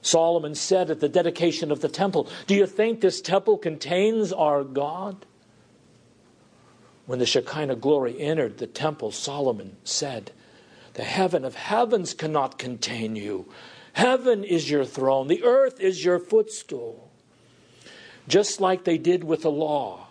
Solomon 0.00 0.54
said 0.54 0.92
at 0.92 1.00
the 1.00 1.08
dedication 1.08 1.72
of 1.72 1.80
the 1.80 1.88
temple, 1.88 2.28
Do 2.46 2.54
you 2.54 2.68
think 2.68 3.00
this 3.00 3.20
temple 3.20 3.58
contains 3.58 4.32
our 4.32 4.62
God? 4.62 5.26
When 7.06 7.18
the 7.18 7.26
Shekinah 7.26 7.74
glory 7.74 8.20
entered 8.20 8.58
the 8.58 8.68
temple, 8.68 9.10
Solomon 9.10 9.76
said, 9.82 10.30
The 10.94 11.02
heaven 11.02 11.44
of 11.44 11.56
heavens 11.56 12.14
cannot 12.14 12.60
contain 12.60 13.16
you. 13.16 13.50
Heaven 13.94 14.44
is 14.44 14.70
your 14.70 14.84
throne, 14.84 15.26
the 15.26 15.42
earth 15.42 15.80
is 15.80 16.04
your 16.04 16.20
footstool 16.20 17.10
just 18.28 18.60
like 18.60 18.84
they 18.84 18.98
did 18.98 19.24
with 19.24 19.42
the 19.42 19.50
law. 19.50 20.07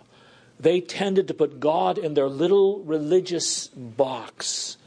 They 0.60 0.82
tended 0.82 1.28
to 1.28 1.34
put 1.34 1.60
God 1.60 1.98
in 1.98 2.14
their 2.14 2.28
little 2.28 2.80
religious 2.80 3.68
box, 3.68 4.78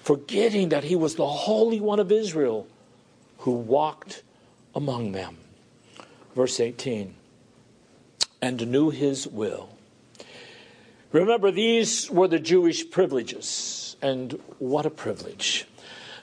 forgetting 0.00 0.68
that 0.68 0.84
He 0.84 0.96
was 0.96 1.16
the 1.16 1.26
Holy 1.26 1.80
One 1.80 2.00
of 2.00 2.12
Israel 2.12 2.66
who 3.38 3.52
walked 3.52 4.22
among 4.74 5.12
them. 5.12 5.38
Verse 6.34 6.60
18 6.60 7.14
and 8.42 8.68
knew 8.68 8.90
His 8.90 9.26
will. 9.26 9.70
Remember, 11.12 11.50
these 11.50 12.10
were 12.10 12.28
the 12.28 12.38
Jewish 12.38 12.90
privileges, 12.90 13.96
and 14.02 14.38
what 14.58 14.86
a 14.86 14.90
privilege. 14.90 15.66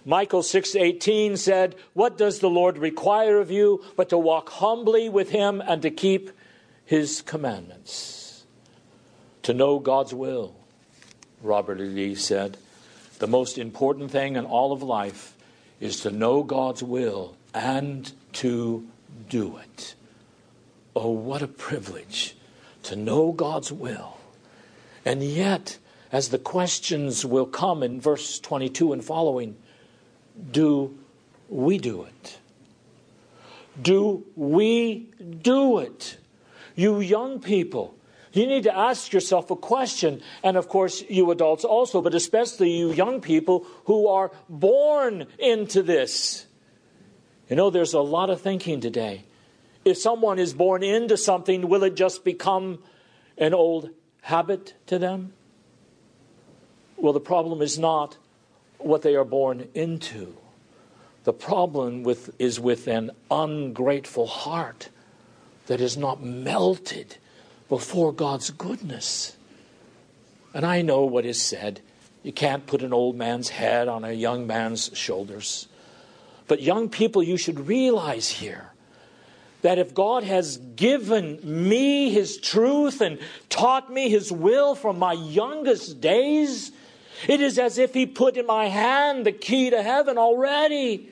Micah 0.05 0.43
6:18 0.43 1.37
said, 1.37 1.75
"What 1.93 2.17
does 2.17 2.39
the 2.39 2.49
Lord 2.49 2.77
require 2.77 3.39
of 3.39 3.49
you 3.49 3.83
but 3.95 4.09
to 4.09 4.17
walk 4.17 4.49
humbly 4.49 5.09
with 5.09 5.29
him 5.29 5.61
and 5.65 5.81
to 5.81 5.89
keep 5.89 6.31
his 6.85 7.21
commandments, 7.21 8.22
to 9.43 9.53
know 9.53 9.79
God's 9.79 10.13
will. 10.13 10.55
Robert 11.41 11.79
E. 11.79 11.83
Lee 11.83 12.15
said, 12.15 12.57
The 13.19 13.27
most 13.27 13.57
important 13.57 14.11
thing 14.11 14.35
in 14.35 14.45
all 14.45 14.71
of 14.71 14.81
life 14.81 15.35
is 15.79 15.99
to 16.01 16.11
know 16.11 16.43
God's 16.43 16.81
will 16.81 17.35
and 17.53 18.11
to 18.33 18.87
do 19.29 19.57
it. 19.57 19.95
Oh, 20.95 21.11
what 21.11 21.41
a 21.41 21.47
privilege 21.47 22.35
to 22.83 22.95
know 22.95 23.31
God's 23.31 23.71
will. 23.71 24.17
And 25.05 25.23
yet, 25.23 25.77
as 26.11 26.29
the 26.29 26.37
questions 26.37 27.25
will 27.25 27.45
come 27.45 27.83
in 27.83 27.99
verse 27.99 28.39
22 28.39 28.93
and 28.93 29.03
following, 29.03 29.57
do 30.51 30.97
we 31.49 31.77
do 31.77 32.03
it? 32.03 32.37
Do 33.81 34.25
we 34.35 35.09
do 35.41 35.79
it? 35.79 36.17
You 36.75 36.99
young 36.99 37.39
people, 37.39 37.95
you 38.33 38.47
need 38.47 38.63
to 38.63 38.75
ask 38.75 39.13
yourself 39.13 39.51
a 39.51 39.55
question, 39.55 40.21
and 40.43 40.57
of 40.57 40.67
course, 40.67 41.03
you 41.07 41.29
adults 41.31 41.63
also, 41.63 42.01
but 42.01 42.15
especially 42.15 42.71
you 42.71 42.91
young 42.91 43.21
people 43.21 43.65
who 43.85 44.07
are 44.07 44.31
born 44.49 45.27
into 45.37 45.83
this. 45.83 46.47
You 47.49 47.55
know, 47.55 47.69
there's 47.69 47.93
a 47.93 47.99
lot 47.99 48.31
of 48.31 48.41
thinking 48.41 48.81
today. 48.81 49.23
If 49.85 49.97
someone 49.97 50.39
is 50.39 50.53
born 50.53 50.81
into 50.81 51.15
something, 51.15 51.69
will 51.69 51.83
it 51.83 51.95
just 51.95 52.23
become 52.23 52.79
an 53.37 53.53
old 53.53 53.91
habit 54.21 54.73
to 54.87 54.97
them? 54.97 55.33
Well, 56.97 57.13
the 57.13 57.19
problem 57.19 57.61
is 57.61 57.77
not 57.77 58.17
what 58.79 59.03
they 59.03 59.15
are 59.15 59.25
born 59.25 59.67
into. 59.75 60.35
The 61.23 61.33
problem 61.33 62.03
with, 62.03 62.33
is 62.39 62.59
with 62.59 62.87
an 62.87 63.11
ungrateful 63.29 64.25
heart 64.25 64.89
that 65.67 65.79
is 65.79 65.95
not 65.97 66.23
melted 66.23 67.17
before 67.73 68.13
God's 68.13 68.51
goodness. 68.51 69.35
And 70.53 70.63
I 70.63 70.83
know 70.83 71.05
what 71.05 71.25
is 71.25 71.41
said. 71.41 71.81
You 72.21 72.31
can't 72.31 72.67
put 72.67 72.83
an 72.83 72.93
old 72.93 73.15
man's 73.15 73.49
head 73.49 73.87
on 73.87 74.03
a 74.03 74.11
young 74.11 74.45
man's 74.45 74.91
shoulders. 74.93 75.67
But, 76.47 76.61
young 76.61 76.87
people, 76.87 77.23
you 77.23 77.35
should 77.35 77.67
realize 77.67 78.29
here 78.29 78.69
that 79.63 79.79
if 79.79 79.95
God 79.95 80.23
has 80.23 80.57
given 80.57 81.39
me 81.41 82.11
His 82.11 82.37
truth 82.37 83.01
and 83.01 83.17
taught 83.49 83.91
me 83.91 84.07
His 84.07 84.31
will 84.31 84.75
from 84.75 84.99
my 84.99 85.13
youngest 85.13 85.99
days, 85.99 86.71
it 87.27 87.41
is 87.41 87.57
as 87.57 87.79
if 87.79 87.95
He 87.95 88.05
put 88.05 88.37
in 88.37 88.45
my 88.45 88.67
hand 88.67 89.25
the 89.25 89.31
key 89.31 89.71
to 89.71 89.81
heaven 89.81 90.19
already. 90.19 91.09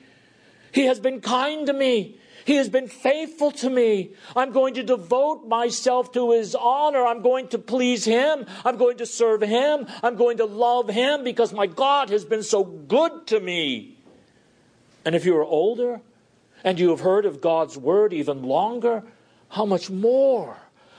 He 0.70 0.84
has 0.84 1.00
been 1.00 1.22
kind 1.22 1.66
to 1.66 1.72
me. 1.72 2.20
He 2.44 2.56
has 2.56 2.68
been 2.68 2.88
faithful 2.88 3.50
to 3.52 3.70
me. 3.70 4.12
I'm 4.34 4.52
going 4.52 4.74
to 4.74 4.82
devote 4.82 5.46
myself 5.46 6.12
to 6.12 6.32
His 6.32 6.54
honor. 6.54 7.04
I'm 7.04 7.22
going 7.22 7.48
to 7.48 7.58
please 7.58 8.04
Him. 8.04 8.46
I'm 8.64 8.76
going 8.76 8.98
to 8.98 9.06
serve 9.06 9.42
Him. 9.42 9.86
I'm 10.02 10.16
going 10.16 10.38
to 10.38 10.44
love 10.44 10.88
Him 10.88 11.24
because 11.24 11.52
my 11.52 11.66
God 11.66 12.10
has 12.10 12.24
been 12.24 12.42
so 12.42 12.64
good 12.64 13.26
to 13.28 13.40
me. 13.40 13.96
And 15.04 15.14
if 15.14 15.24
you 15.24 15.36
are 15.36 15.44
older 15.44 16.00
and 16.64 16.78
you 16.78 16.90
have 16.90 17.00
heard 17.00 17.26
of 17.26 17.40
God's 17.40 17.76
Word 17.76 18.12
even 18.12 18.42
longer, 18.42 19.04
how 19.48 19.64
much 19.64 19.90
more 19.90 20.56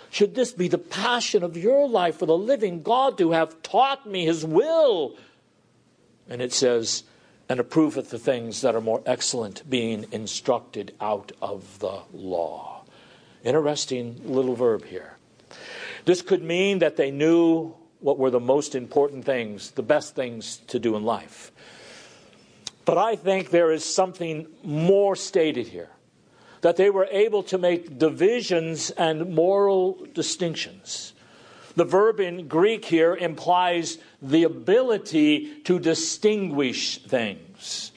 should 0.09 0.35
this 0.35 0.51
be 0.51 0.67
the 0.67 0.77
passion 0.77 1.43
of 1.43 1.57
your 1.57 1.89
life 1.89 2.17
for 2.17 2.25
the 2.25 2.37
living 2.37 2.83
God 2.83 3.17
to 3.17 3.31
have 3.31 3.61
taught 3.63 4.07
me 4.07 4.25
His 4.25 4.45
will? 4.45 5.17
And 6.29 6.41
it 6.41 6.53
says, 6.53 7.03
and 7.53 7.61
approveth 7.61 8.09
the 8.09 8.17
things 8.17 8.61
that 8.61 8.73
are 8.73 8.81
more 8.81 9.03
excellent, 9.05 9.69
being 9.69 10.07
instructed 10.11 10.91
out 10.99 11.31
of 11.39 11.77
the 11.77 11.99
law. 12.11 12.83
Interesting 13.43 14.19
little 14.25 14.55
verb 14.55 14.83
here. 14.85 15.17
This 16.05 16.23
could 16.23 16.41
mean 16.41 16.79
that 16.79 16.97
they 16.97 17.11
knew 17.11 17.75
what 17.99 18.17
were 18.17 18.31
the 18.31 18.39
most 18.39 18.73
important 18.73 19.23
things, 19.23 19.69
the 19.69 19.83
best 19.83 20.15
things 20.15 20.57
to 20.65 20.79
do 20.79 20.95
in 20.95 21.03
life. 21.03 21.51
But 22.85 22.97
I 22.97 23.15
think 23.15 23.51
there 23.51 23.71
is 23.71 23.85
something 23.85 24.47
more 24.63 25.15
stated 25.15 25.67
here 25.67 25.91
that 26.61 26.75
they 26.75 26.89
were 26.89 27.07
able 27.11 27.43
to 27.43 27.59
make 27.59 27.99
divisions 27.99 28.89
and 28.89 29.29
moral 29.35 30.07
distinctions. 30.15 31.12
The 31.75 31.85
verb 31.85 32.19
in 32.19 32.47
Greek 32.47 32.85
here 32.85 33.15
implies 33.15 33.97
the 34.21 34.43
ability 34.43 35.61
to 35.63 35.79
distinguish 35.79 36.99
things. 36.99 37.91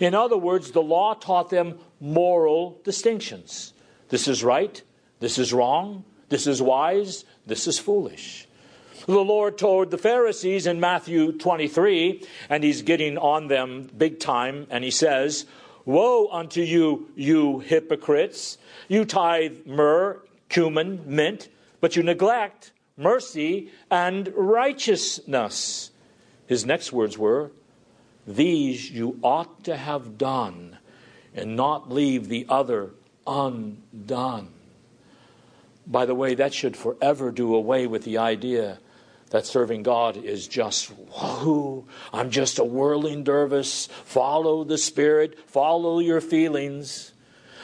In 0.00 0.14
other 0.14 0.36
words, 0.36 0.70
the 0.70 0.82
law 0.82 1.14
taught 1.14 1.50
them 1.50 1.78
moral 2.00 2.80
distinctions. 2.84 3.72
This 4.08 4.28
is 4.28 4.44
right, 4.44 4.80
this 5.18 5.38
is 5.38 5.52
wrong, 5.52 6.04
this 6.28 6.46
is 6.46 6.62
wise, 6.62 7.24
this 7.46 7.66
is 7.66 7.78
foolish. 7.78 8.46
The 9.06 9.18
Lord 9.18 9.58
told 9.58 9.90
the 9.90 9.98
Pharisees 9.98 10.66
in 10.66 10.80
Matthew 10.80 11.32
23, 11.32 12.24
and 12.50 12.62
he's 12.62 12.82
getting 12.82 13.16
on 13.18 13.48
them 13.48 13.90
big 13.96 14.20
time, 14.20 14.66
and 14.70 14.84
he 14.84 14.90
says, 14.90 15.46
Woe 15.84 16.28
unto 16.30 16.60
you, 16.60 17.08
you 17.16 17.60
hypocrites! 17.60 18.58
You 18.88 19.06
tithe 19.06 19.66
myrrh, 19.66 20.20
cumin, 20.50 21.02
mint, 21.06 21.48
but 21.80 21.96
you 21.96 22.02
neglect 22.02 22.72
mercy, 22.98 23.70
and 23.90 24.30
righteousness. 24.36 25.90
His 26.46 26.66
next 26.66 26.92
words 26.92 27.16
were, 27.16 27.52
These 28.26 28.90
you 28.90 29.18
ought 29.22 29.64
to 29.64 29.76
have 29.76 30.18
done, 30.18 30.78
and 31.34 31.56
not 31.56 31.90
leave 31.90 32.28
the 32.28 32.44
other 32.48 32.90
undone. 33.26 34.52
By 35.86 36.04
the 36.04 36.14
way, 36.14 36.34
that 36.34 36.52
should 36.52 36.76
forever 36.76 37.30
do 37.30 37.54
away 37.54 37.86
with 37.86 38.04
the 38.04 38.18
idea 38.18 38.78
that 39.30 39.46
serving 39.46 39.82
God 39.82 40.16
is 40.16 40.48
just, 40.48 40.90
whoo, 40.90 41.86
I'm 42.12 42.30
just 42.30 42.58
a 42.58 42.64
whirling 42.64 43.24
dervish. 43.24 43.86
Follow 43.86 44.64
the 44.64 44.78
Spirit, 44.78 45.38
follow 45.48 45.98
your 45.98 46.20
feelings. 46.20 47.12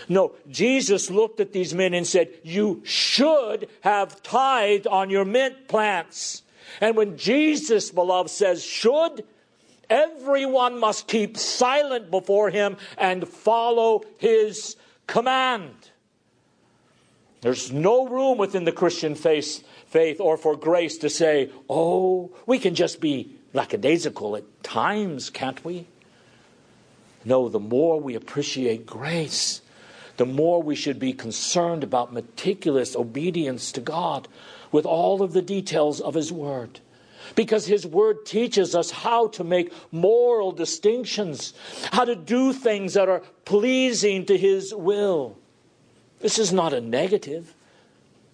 No, 0.09 0.33
Jesus 0.49 1.11
looked 1.11 1.41
at 1.41 1.53
these 1.53 1.75
men 1.75 1.95
and 1.95 2.07
said, 2.07 2.29
You 2.43 2.83
should 2.85 3.69
have 3.83 4.23
tithed 4.23 4.87
on 4.87 5.11
your 5.11 5.25
mint 5.25 5.69
plants. 5.69 6.43
And 6.81 6.97
when 6.97 7.17
Jesus, 7.17 7.91
beloved, 7.91 8.31
says 8.31 8.65
should, 8.65 9.25
everyone 9.89 10.79
must 10.79 11.07
keep 11.07 11.37
silent 11.37 12.11
before 12.11 12.51
him 12.51 12.77
and 12.99 13.29
follow 13.29 14.03
his 14.19 14.77
command. 15.07 15.91
There's 17.41 17.71
no 17.71 18.09
room 18.09 18.39
within 18.39 18.65
the 18.65 18.73
Christian 18.73 19.15
faith, 19.15 19.63
faith 19.87 20.19
or 20.19 20.37
for 20.37 20.57
grace 20.57 20.97
to 20.99 21.11
say, 21.11 21.51
oh, 21.69 22.31
we 22.47 22.59
can 22.59 22.75
just 22.75 23.01
be 23.01 23.37
lackadaisical 23.53 24.37
at 24.37 24.63
times, 24.63 25.29
can't 25.29 25.63
we? 25.65 25.87
No, 27.25 27.49
the 27.49 27.61
more 27.61 28.01
we 28.01 28.15
appreciate 28.15 28.87
grace, 28.87 29.61
the 30.17 30.27
more 30.27 30.63
we 30.63 30.75
should 30.75 30.99
be 30.99 31.13
concerned 31.13 31.83
about 31.83 32.13
meticulous 32.13 32.95
obedience 32.95 33.73
to 33.73 33.81
God 33.81 34.29
with 34.71 34.87
all 34.87 35.23
of 35.23 35.33
the 35.33 35.43
details 35.43 36.01
of 36.01 36.15
His 36.15 36.33
Word. 36.33 36.81
Because 37.35 37.67
His 37.67 37.87
Word 37.87 38.27
teaches 38.27 38.75
us 38.75 38.91
how 38.91 39.29
to 39.29 39.45
make 39.45 39.73
moral 39.91 40.53
distinctions, 40.53 41.55
how 41.93 42.05
to 42.05 42.15
do 42.15 42.53
things 42.53 42.95
that 42.95 43.09
are 43.09 43.23
pleasing 43.45 44.27
to 44.27 44.37
His 44.37 44.75
will. 44.75 45.37
This 46.21 46.39
is 46.39 46.53
not 46.53 46.73
a 46.73 46.81
negative, 46.81 47.55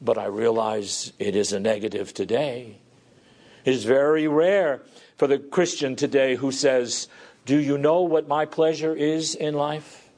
but 0.02 0.18
I 0.18 0.26
realize 0.26 1.12
it 1.18 1.36
is 1.36 1.52
a 1.52 1.60
negative 1.60 2.12
today. 2.12 2.78
It 3.64 3.74
is 3.74 3.84
very 3.84 4.28
rare 4.28 4.82
for 5.16 5.26
the 5.26 5.38
Christian 5.38 5.96
today 5.96 6.36
who 6.36 6.52
says, 6.52 7.08
Do 7.46 7.58
you 7.58 7.78
know 7.78 8.02
what 8.02 8.28
my 8.28 8.44
pleasure 8.44 8.94
is 8.94 9.34
in 9.34 9.54
life? 9.54 10.09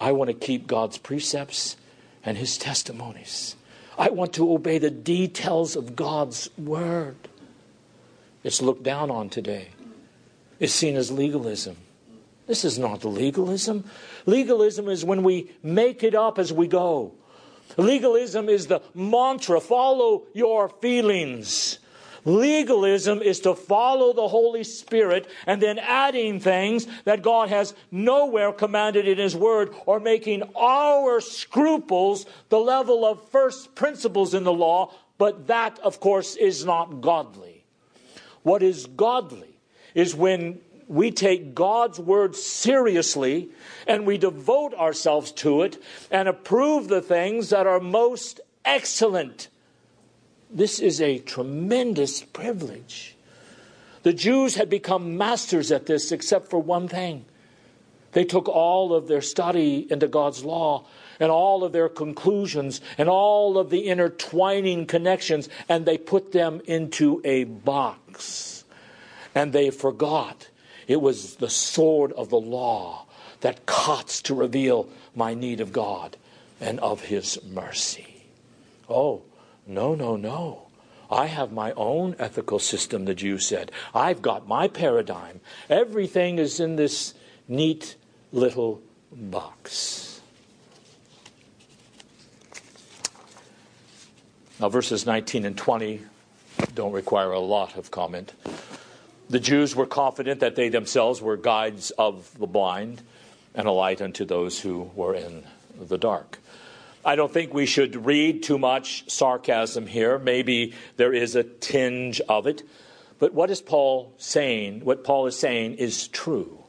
I 0.00 0.12
want 0.12 0.28
to 0.28 0.34
keep 0.34 0.66
God's 0.66 0.98
precepts 0.98 1.76
and 2.24 2.36
His 2.36 2.58
testimonies. 2.58 3.56
I 3.98 4.10
want 4.10 4.34
to 4.34 4.52
obey 4.52 4.78
the 4.78 4.90
details 4.90 5.76
of 5.76 5.96
God's 5.96 6.50
word. 6.58 7.16
It's 8.44 8.60
looked 8.60 8.82
down 8.82 9.10
on 9.10 9.30
today. 9.30 9.68
It's 10.60 10.72
seen 10.72 10.96
as 10.96 11.10
legalism. 11.10 11.76
This 12.46 12.64
is 12.64 12.78
not 12.78 13.04
legalism. 13.04 13.84
Legalism 14.24 14.88
is 14.88 15.04
when 15.04 15.22
we 15.22 15.50
make 15.62 16.02
it 16.02 16.14
up 16.14 16.38
as 16.38 16.52
we 16.52 16.68
go. 16.68 17.12
Legalism 17.76 18.48
is 18.48 18.68
the 18.68 18.80
mantra 18.94 19.60
follow 19.60 20.22
your 20.32 20.68
feelings. 20.68 21.78
Legalism 22.26 23.22
is 23.22 23.38
to 23.40 23.54
follow 23.54 24.12
the 24.12 24.26
Holy 24.26 24.64
Spirit 24.64 25.28
and 25.46 25.62
then 25.62 25.78
adding 25.78 26.40
things 26.40 26.86
that 27.04 27.22
God 27.22 27.48
has 27.48 27.72
nowhere 27.92 28.52
commanded 28.52 29.06
in 29.06 29.16
His 29.16 29.36
Word 29.36 29.72
or 29.86 30.00
making 30.00 30.42
our 30.56 31.20
scruples 31.20 32.26
the 32.48 32.58
level 32.58 33.06
of 33.06 33.30
first 33.30 33.76
principles 33.76 34.34
in 34.34 34.42
the 34.42 34.52
law, 34.52 34.92
but 35.18 35.46
that, 35.46 35.78
of 35.78 36.00
course, 36.00 36.34
is 36.34 36.64
not 36.64 37.00
godly. 37.00 37.64
What 38.42 38.62
is 38.62 38.86
godly 38.86 39.60
is 39.94 40.14
when 40.14 40.60
we 40.88 41.12
take 41.12 41.54
God's 41.54 42.00
Word 42.00 42.34
seriously 42.34 43.50
and 43.86 44.04
we 44.04 44.18
devote 44.18 44.74
ourselves 44.74 45.30
to 45.32 45.62
it 45.62 45.80
and 46.10 46.28
approve 46.28 46.88
the 46.88 47.00
things 47.00 47.50
that 47.50 47.68
are 47.68 47.80
most 47.80 48.40
excellent 48.64 49.48
this 50.50 50.78
is 50.78 51.00
a 51.00 51.18
tremendous 51.18 52.22
privilege. 52.22 53.16
The 54.02 54.12
Jews 54.12 54.54
had 54.54 54.70
become 54.70 55.16
masters 55.16 55.72
at 55.72 55.86
this, 55.86 56.12
except 56.12 56.48
for 56.48 56.60
one 56.60 56.88
thing. 56.88 57.24
They 58.12 58.24
took 58.24 58.48
all 58.48 58.94
of 58.94 59.08
their 59.08 59.20
study 59.20 59.86
into 59.90 60.08
God's 60.08 60.44
law 60.44 60.86
and 61.20 61.30
all 61.30 61.64
of 61.64 61.72
their 61.72 61.88
conclusions 61.88 62.80
and 62.96 63.08
all 63.08 63.58
of 63.58 63.70
the 63.70 63.88
intertwining 63.88 64.86
connections, 64.86 65.48
and 65.68 65.84
they 65.84 65.98
put 65.98 66.32
them 66.32 66.60
into 66.66 67.20
a 67.24 67.44
box. 67.44 68.64
And 69.34 69.52
they 69.52 69.70
forgot 69.70 70.48
it 70.86 71.00
was 71.00 71.36
the 71.36 71.50
sword 71.50 72.12
of 72.12 72.30
the 72.30 72.40
law 72.40 73.06
that 73.40 73.66
cuts 73.66 74.22
to 74.22 74.34
reveal 74.34 74.88
my 75.14 75.34
need 75.34 75.60
of 75.60 75.72
God 75.72 76.16
and 76.60 76.80
of 76.80 77.02
His 77.02 77.42
mercy. 77.44 78.24
Oh, 78.88 79.22
no, 79.66 79.94
no, 79.94 80.16
no. 80.16 80.62
I 81.10 81.26
have 81.26 81.52
my 81.52 81.72
own 81.72 82.16
ethical 82.18 82.58
system, 82.58 83.04
the 83.04 83.14
Jew 83.14 83.38
said. 83.38 83.70
I've 83.94 84.22
got 84.22 84.48
my 84.48 84.68
paradigm. 84.68 85.40
Everything 85.70 86.38
is 86.38 86.58
in 86.58 86.76
this 86.76 87.14
neat 87.48 87.96
little 88.32 88.82
box. 89.12 90.20
Now, 94.58 94.68
verses 94.68 95.06
19 95.06 95.44
and 95.44 95.56
20 95.56 96.00
don't 96.74 96.92
require 96.92 97.30
a 97.30 97.40
lot 97.40 97.76
of 97.76 97.90
comment. 97.90 98.32
The 99.28 99.40
Jews 99.40 99.76
were 99.76 99.86
confident 99.86 100.40
that 100.40 100.56
they 100.56 100.68
themselves 100.68 101.20
were 101.20 101.36
guides 101.36 101.90
of 101.92 102.36
the 102.38 102.46
blind 102.46 103.02
and 103.54 103.66
a 103.66 103.72
light 103.72 104.00
unto 104.00 104.24
those 104.24 104.60
who 104.60 104.90
were 104.94 105.14
in 105.14 105.44
the 105.78 105.98
dark. 105.98 106.38
I 107.06 107.14
don't 107.14 107.32
think 107.32 107.54
we 107.54 107.66
should 107.66 108.04
read 108.04 108.42
too 108.42 108.58
much 108.58 109.08
sarcasm 109.08 109.86
here. 109.86 110.18
Maybe 110.18 110.74
there 110.96 111.14
is 111.14 111.36
a 111.36 111.44
tinge 111.44 112.20
of 112.22 112.48
it. 112.48 112.64
But 113.20 113.32
what 113.32 113.48
is 113.48 113.60
Paul 113.60 114.12
saying? 114.18 114.84
What 114.84 115.04
Paul 115.04 115.28
is 115.28 115.38
saying 115.38 115.74
is 115.74 116.08
true. 116.08 116.64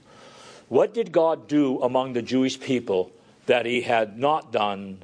What 0.69 0.93
did 0.93 1.11
God 1.11 1.47
do 1.47 1.81
among 1.81 2.13
the 2.13 2.21
Jewish 2.21 2.59
people 2.59 3.11
that 3.47 3.65
he 3.65 3.81
had 3.81 4.19
not 4.19 4.51
done 4.51 5.01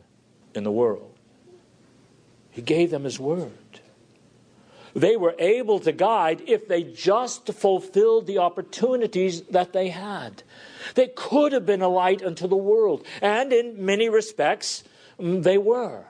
in 0.54 0.64
the 0.64 0.72
world? 0.72 1.18
He 2.52 2.62
gave 2.62 2.92
them 2.92 3.04
his 3.04 3.20
word. 3.20 3.52
They 4.96 5.18
were 5.18 5.36
able 5.40 5.80
to 5.80 5.92
guide 5.92 6.44
if 6.46 6.68
they 6.68 6.84
just 6.84 7.52
fulfilled 7.52 8.28
the 8.28 8.38
opportunities 8.38 9.42
that 9.44 9.74
they 9.74 9.90
had. 9.90 10.44
They 10.94 11.08
could 11.08 11.54
have 11.54 11.66
been 11.66 11.82
a 11.82 11.90
light 11.90 12.24
unto 12.24 12.48
the 12.48 12.56
world. 12.56 13.04
And 13.20 13.52
in 13.52 13.84
many 13.84 14.10
respects, 14.10 14.84
they 15.20 15.58
were. 15.58 16.06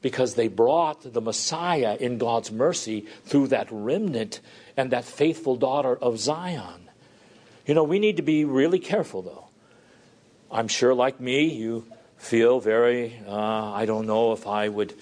Because 0.00 0.34
they 0.34 0.46
brought 0.46 1.12
the 1.12 1.20
Messiah 1.20 1.96
in 1.98 2.18
God's 2.18 2.52
mercy 2.52 3.06
through 3.24 3.48
that 3.48 3.66
remnant 3.70 4.40
and 4.76 4.92
that 4.92 5.04
faithful 5.04 5.56
daughter 5.56 5.96
of 5.96 6.20
Zion. 6.20 6.88
You 7.66 7.74
know, 7.74 7.82
we 7.82 7.98
need 7.98 8.16
to 8.16 8.22
be 8.22 8.44
really 8.44 8.78
careful, 8.78 9.22
though. 9.22 9.48
I'm 10.50 10.68
sure, 10.68 10.94
like 10.94 11.20
me, 11.20 11.52
you 11.52 11.84
feel 12.16 12.60
very, 12.60 13.20
uh, 13.26 13.72
I 13.72 13.86
don't 13.86 14.06
know 14.06 14.32
if 14.32 14.46
I 14.46 14.68
would 14.68 14.94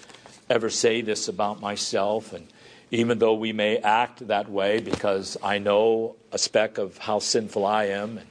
ever 0.49 0.69
say 0.69 1.01
this 1.01 1.27
about 1.27 1.61
myself. 1.61 2.33
And 2.33 2.47
even 2.91 3.19
though 3.19 3.33
we 3.33 3.53
may 3.53 3.77
act 3.77 4.27
that 4.27 4.49
way 4.49 4.79
because 4.79 5.37
I 5.43 5.59
know 5.59 6.15
a 6.31 6.37
speck 6.37 6.77
of 6.77 6.97
how 6.97 7.19
sinful 7.19 7.65
I 7.65 7.85
am, 7.85 8.17
and 8.17 8.27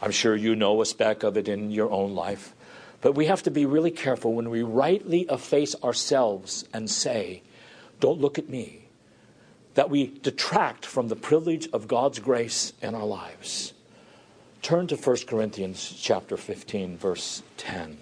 I'm 0.00 0.10
sure 0.10 0.34
you 0.34 0.54
know 0.54 0.80
a 0.80 0.86
speck 0.86 1.22
of 1.22 1.36
it 1.36 1.48
in 1.48 1.70
your 1.70 1.90
own 1.90 2.14
life. 2.14 2.54
But 3.00 3.14
we 3.14 3.26
have 3.26 3.42
to 3.44 3.50
be 3.50 3.64
really 3.64 3.90
careful 3.90 4.34
when 4.34 4.50
we 4.50 4.62
rightly 4.62 5.26
efface 5.30 5.76
ourselves 5.82 6.64
and 6.72 6.90
say, 6.90 7.42
Don't 8.00 8.20
look 8.20 8.38
at 8.38 8.48
me, 8.48 8.88
that 9.74 9.90
we 9.90 10.18
detract 10.22 10.84
from 10.84 11.08
the 11.08 11.16
privilege 11.16 11.68
of 11.72 11.86
God's 11.86 12.18
grace 12.18 12.72
in 12.82 12.94
our 12.94 13.06
lives. 13.06 13.72
Turn 14.62 14.88
to 14.88 14.96
1 14.96 15.16
Corinthians 15.26 15.94
chapter 16.00 16.36
15 16.36 16.98
verse 16.98 17.42
10. 17.58 17.98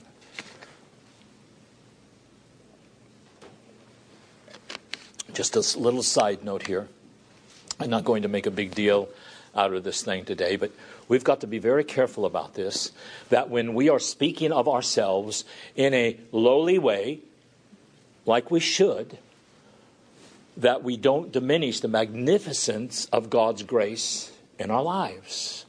Just 5.34 5.54
a 5.54 5.78
little 5.78 6.02
side 6.02 6.42
note 6.42 6.66
here. 6.66 6.88
I'm 7.78 7.90
not 7.90 8.04
going 8.04 8.22
to 8.22 8.28
make 8.28 8.46
a 8.46 8.50
big 8.50 8.74
deal 8.74 9.10
out 9.54 9.74
of 9.74 9.84
this 9.84 10.02
thing 10.02 10.24
today, 10.24 10.56
but 10.56 10.72
we've 11.08 11.24
got 11.24 11.40
to 11.40 11.46
be 11.46 11.58
very 11.58 11.84
careful 11.84 12.24
about 12.24 12.54
this 12.54 12.92
that 13.28 13.50
when 13.50 13.74
we 13.74 13.88
are 13.88 13.98
speaking 13.98 14.52
of 14.52 14.68
ourselves 14.68 15.44
in 15.74 15.94
a 15.94 16.16
lowly 16.32 16.78
way, 16.78 17.20
like 18.24 18.50
we 18.50 18.60
should, 18.60 19.18
that 20.56 20.82
we 20.82 20.96
don't 20.96 21.32
diminish 21.32 21.80
the 21.80 21.88
magnificence 21.88 23.06
of 23.06 23.30
God's 23.30 23.62
grace 23.62 24.32
in 24.58 24.70
our 24.70 24.82
lives. 24.82 25.66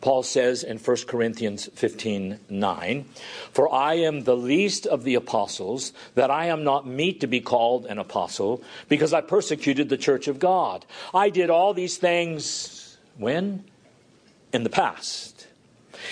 Paul 0.00 0.22
says 0.22 0.62
in 0.62 0.78
1 0.78 0.96
Corinthians 1.06 1.68
15 1.74 2.40
9, 2.48 3.04
For 3.52 3.72
I 3.72 3.94
am 3.94 4.24
the 4.24 4.36
least 4.36 4.86
of 4.86 5.04
the 5.04 5.14
apostles, 5.14 5.92
that 6.14 6.30
I 6.30 6.46
am 6.46 6.64
not 6.64 6.86
meet 6.86 7.20
to 7.20 7.26
be 7.26 7.40
called 7.40 7.86
an 7.86 7.98
apostle, 7.98 8.62
because 8.88 9.12
I 9.12 9.20
persecuted 9.20 9.88
the 9.88 9.98
church 9.98 10.26
of 10.26 10.38
God. 10.38 10.86
I 11.12 11.28
did 11.28 11.50
all 11.50 11.74
these 11.74 11.98
things 11.98 12.96
when? 13.18 13.64
In 14.52 14.64
the 14.64 14.70
past. 14.70 15.46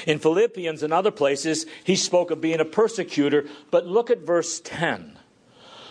In 0.07 0.19
Philippians 0.19 0.83
and 0.83 0.93
other 0.93 1.11
places, 1.11 1.67
he 1.85 1.97
spoke 1.97 2.31
of 2.31 2.41
being 2.41 2.61
a 2.61 2.65
persecutor, 2.65 3.47
but 3.71 3.87
look 3.87 4.11
at 4.11 4.21
verse 4.21 4.61
10. 4.61 5.19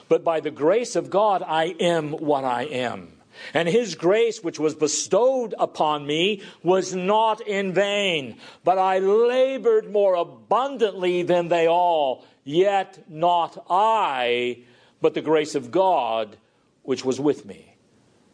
But 0.08 0.24
by 0.24 0.40
the 0.40 0.52
grace 0.52 0.96
of 0.96 1.10
God, 1.10 1.44
I 1.46 1.76
am 1.80 2.12
what 2.12 2.44
I 2.44 2.64
am. 2.64 3.14
And 3.54 3.68
his 3.68 3.96
grace, 3.96 4.44
which 4.44 4.60
was 4.60 4.76
bestowed 4.76 5.54
upon 5.60 6.08
me, 6.08 6.42
was 6.64 6.96
not 6.96 7.42
in 7.42 7.74
vain, 7.74 8.38
but 8.64 8.78
I 8.78 9.00
labored 9.00 9.92
more 9.92 10.16
abundantly 10.16 11.24
than 11.24 11.50
they 11.50 11.68
all. 11.68 12.26
Yet 12.44 13.10
not 13.10 13.66
I, 13.70 14.60
but 15.02 15.14
the 15.14 15.22
grace 15.22 15.54
of 15.54 15.70
God, 15.70 16.38
which 16.84 17.04
was 17.04 17.20
with 17.20 17.46
me. 17.46 17.76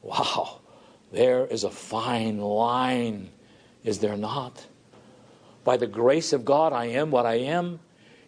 Wow, 0.02 0.62
there 1.12 1.46
is 1.46 1.64
a 1.64 1.70
fine 1.70 2.40
line, 2.40 3.30
is 3.84 4.00
there 4.00 4.18
not? 4.18 4.66
By 5.64 5.78
the 5.78 5.88
grace 5.88 6.34
of 6.34 6.46
God, 6.46 6.74
I 6.74 6.86
am 6.86 7.12
what 7.12 7.26
I 7.26 7.36
am, 7.36 7.80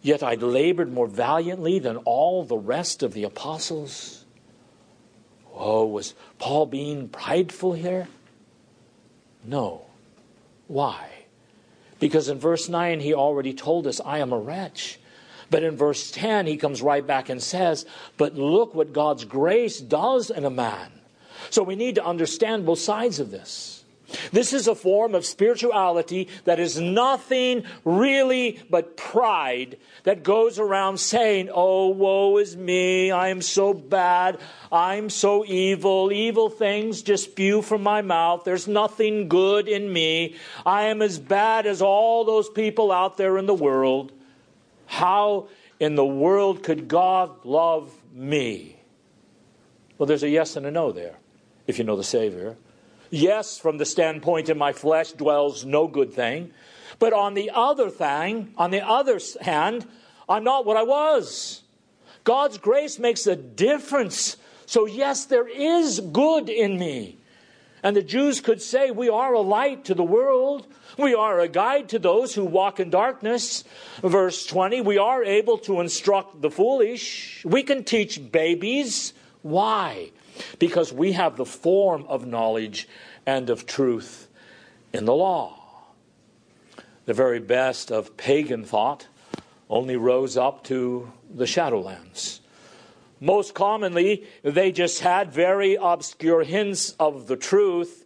yet 0.01 0.23
I 0.23 0.35
labored 0.35 0.91
more 0.91 1.07
valiantly 1.07 1.79
than 1.79 1.97
all 1.97 2.43
the 2.43 2.57
rest 2.57 3.03
of 3.03 3.13
the 3.13 3.23
apostles. 3.23 4.25
Oh, 5.53 5.85
was 5.85 6.13
Paul 6.37 6.65
being 6.65 7.07
prideful 7.09 7.73
here? 7.73 8.07
No. 9.43 9.85
Why? 10.67 11.09
Because 11.99 12.29
in 12.29 12.39
verse 12.39 12.67
9, 12.67 12.99
he 12.99 13.13
already 13.13 13.53
told 13.53 13.87
us, 13.87 14.01
I 14.03 14.19
am 14.19 14.33
a 14.33 14.39
wretch. 14.39 14.99
But 15.49 15.63
in 15.63 15.77
verse 15.77 16.11
10, 16.11 16.47
he 16.47 16.57
comes 16.57 16.81
right 16.81 17.05
back 17.05 17.29
and 17.29 17.41
says, 17.41 17.85
But 18.17 18.35
look 18.35 18.73
what 18.73 18.93
God's 18.93 19.25
grace 19.25 19.79
does 19.79 20.29
in 20.29 20.43
a 20.43 20.49
man. 20.49 20.91
So 21.49 21.63
we 21.63 21.75
need 21.75 21.95
to 21.95 22.05
understand 22.05 22.65
both 22.65 22.79
sides 22.79 23.19
of 23.19 23.31
this. 23.31 23.74
This 24.31 24.53
is 24.53 24.67
a 24.67 24.75
form 24.75 25.15
of 25.15 25.25
spirituality 25.25 26.29
that 26.43 26.59
is 26.59 26.79
nothing 26.79 27.63
really 27.83 28.61
but 28.69 28.97
pride 28.97 29.77
that 30.03 30.23
goes 30.23 30.59
around 30.59 30.99
saying, 30.99 31.49
Oh, 31.51 31.89
woe 31.89 32.37
is 32.37 32.55
me. 32.55 33.11
I 33.11 33.29
am 33.29 33.41
so 33.41 33.73
bad. 33.73 34.39
I'm 34.71 35.09
so 35.09 35.45
evil. 35.45 36.11
Evil 36.11 36.49
things 36.49 37.01
just 37.01 37.31
spew 37.31 37.61
from 37.61 37.81
my 37.83 38.01
mouth. 38.01 38.43
There's 38.43 38.67
nothing 38.67 39.27
good 39.27 39.67
in 39.67 39.91
me. 39.91 40.35
I 40.65 40.83
am 40.83 41.01
as 41.01 41.19
bad 41.19 41.65
as 41.65 41.81
all 41.81 42.25
those 42.25 42.49
people 42.49 42.91
out 42.91 43.17
there 43.17 43.37
in 43.37 43.45
the 43.45 43.53
world. 43.53 44.11
How 44.85 45.47
in 45.79 45.95
the 45.95 46.05
world 46.05 46.63
could 46.63 46.87
God 46.87 47.43
love 47.43 47.91
me? 48.13 48.77
Well, 49.97 50.07
there's 50.07 50.23
a 50.23 50.29
yes 50.29 50.55
and 50.55 50.65
a 50.65 50.71
no 50.71 50.91
there, 50.91 51.15
if 51.67 51.77
you 51.77 51.85
know 51.85 51.95
the 51.95 52.03
Savior. 52.03 52.57
Yes, 53.09 53.57
from 53.57 53.77
the 53.77 53.85
standpoint 53.85 54.49
in 54.49 54.57
my 54.57 54.73
flesh 54.73 55.11
dwells 55.11 55.65
no 55.65 55.87
good 55.87 56.13
thing. 56.13 56.51
But 56.99 57.13
on 57.13 57.33
the 57.33 57.51
other 57.53 57.89
thing, 57.89 58.53
on 58.57 58.71
the 58.71 58.85
other 58.85 59.19
hand, 59.41 59.87
I'm 60.27 60.43
not 60.43 60.65
what 60.65 60.77
I 60.77 60.83
was. 60.83 61.61
God's 62.23 62.57
grace 62.57 62.97
makes 62.97 63.27
a 63.27 63.35
difference. 63.35 64.37
So, 64.65 64.85
yes, 64.85 65.25
there 65.25 65.47
is 65.47 65.99
good 65.99 66.49
in 66.49 66.79
me. 66.79 67.17
And 67.83 67.95
the 67.95 68.01
Jews 68.01 68.41
could 68.41 68.63
say, 68.63 68.89
We 68.89 69.09
are 69.09 69.33
a 69.33 69.41
light 69.41 69.85
to 69.85 69.93
the 69.93 70.03
world. 70.03 70.65
We 70.97 71.13
are 71.13 71.39
a 71.39 71.47
guide 71.47 71.89
to 71.89 71.99
those 71.99 72.33
who 72.33 72.43
walk 72.43 72.79
in 72.79 72.89
darkness. 72.89 73.63
Verse 74.01 74.45
20, 74.47 74.81
we 74.81 74.97
are 74.97 75.23
able 75.23 75.59
to 75.59 75.81
instruct 75.81 76.41
the 76.41 76.49
foolish. 76.49 77.43
We 77.45 77.61
can 77.61 77.83
teach 77.83 78.31
babies. 78.31 79.13
Why? 79.43 80.11
Because 80.59 80.93
we 80.93 81.13
have 81.13 81.37
the 81.37 81.45
form 81.45 82.05
of 82.07 82.25
knowledge 82.25 82.87
and 83.25 83.49
of 83.49 83.65
truth 83.65 84.27
in 84.93 85.05
the 85.05 85.13
law. 85.13 85.59
The 87.05 87.13
very 87.13 87.39
best 87.39 87.91
of 87.91 88.17
pagan 88.17 88.63
thought 88.63 89.07
only 89.69 89.95
rose 89.95 90.37
up 90.37 90.63
to 90.65 91.11
the 91.33 91.45
Shadowlands. 91.45 92.39
Most 93.19 93.53
commonly, 93.53 94.25
they 94.43 94.71
just 94.71 94.99
had 94.99 95.31
very 95.31 95.75
obscure 95.75 96.43
hints 96.43 96.91
of 96.99 97.27
the 97.27 97.37
truth 97.37 98.05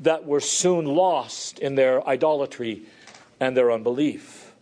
that 0.00 0.26
were 0.26 0.40
soon 0.40 0.84
lost 0.84 1.58
in 1.58 1.76
their 1.76 2.06
idolatry 2.06 2.82
and 3.40 3.56
their 3.56 3.70
unbelief. 3.72 4.52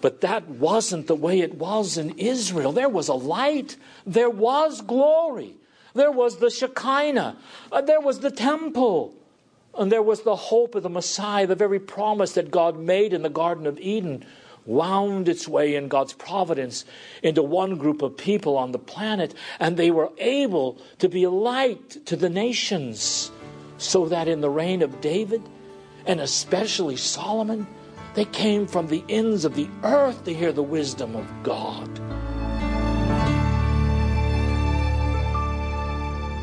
But 0.00 0.20
that 0.22 0.48
wasn't 0.48 1.06
the 1.06 1.14
way 1.14 1.40
it 1.40 1.54
was 1.54 1.96
in 1.96 2.18
Israel. 2.18 2.72
There 2.72 2.88
was 2.88 3.08
a 3.08 3.14
light, 3.14 3.76
there 4.04 4.30
was 4.30 4.80
glory. 4.80 5.54
There 5.94 6.10
was 6.10 6.38
the 6.38 6.50
Shekinah. 6.50 7.36
Uh, 7.70 7.80
there 7.82 8.00
was 8.00 8.20
the 8.20 8.30
temple. 8.30 9.14
And 9.76 9.90
there 9.90 10.02
was 10.02 10.22
the 10.22 10.36
hope 10.36 10.74
of 10.74 10.82
the 10.82 10.90
Messiah, 10.90 11.46
the 11.46 11.54
very 11.54 11.80
promise 11.80 12.32
that 12.32 12.50
God 12.50 12.78
made 12.78 13.12
in 13.12 13.22
the 13.22 13.30
Garden 13.30 13.66
of 13.66 13.78
Eden, 13.78 14.24
wound 14.66 15.28
its 15.28 15.48
way 15.48 15.74
in 15.74 15.88
God's 15.88 16.12
providence 16.12 16.84
into 17.22 17.42
one 17.42 17.76
group 17.76 18.02
of 18.02 18.16
people 18.16 18.56
on 18.56 18.72
the 18.72 18.78
planet. 18.78 19.34
And 19.58 19.76
they 19.76 19.90
were 19.90 20.10
able 20.18 20.78
to 20.98 21.08
be 21.08 21.24
a 21.24 21.30
light 21.30 22.04
to 22.06 22.16
the 22.16 22.28
nations, 22.28 23.30
so 23.78 24.06
that 24.06 24.28
in 24.28 24.40
the 24.40 24.50
reign 24.50 24.82
of 24.82 25.00
David, 25.00 25.42
and 26.06 26.20
especially 26.20 26.96
Solomon, 26.96 27.66
they 28.14 28.26
came 28.26 28.66
from 28.66 28.88
the 28.88 29.02
ends 29.08 29.44
of 29.44 29.54
the 29.56 29.68
earth 29.82 30.24
to 30.24 30.34
hear 30.34 30.52
the 30.52 30.62
wisdom 30.62 31.16
of 31.16 31.26
God. 31.42 31.88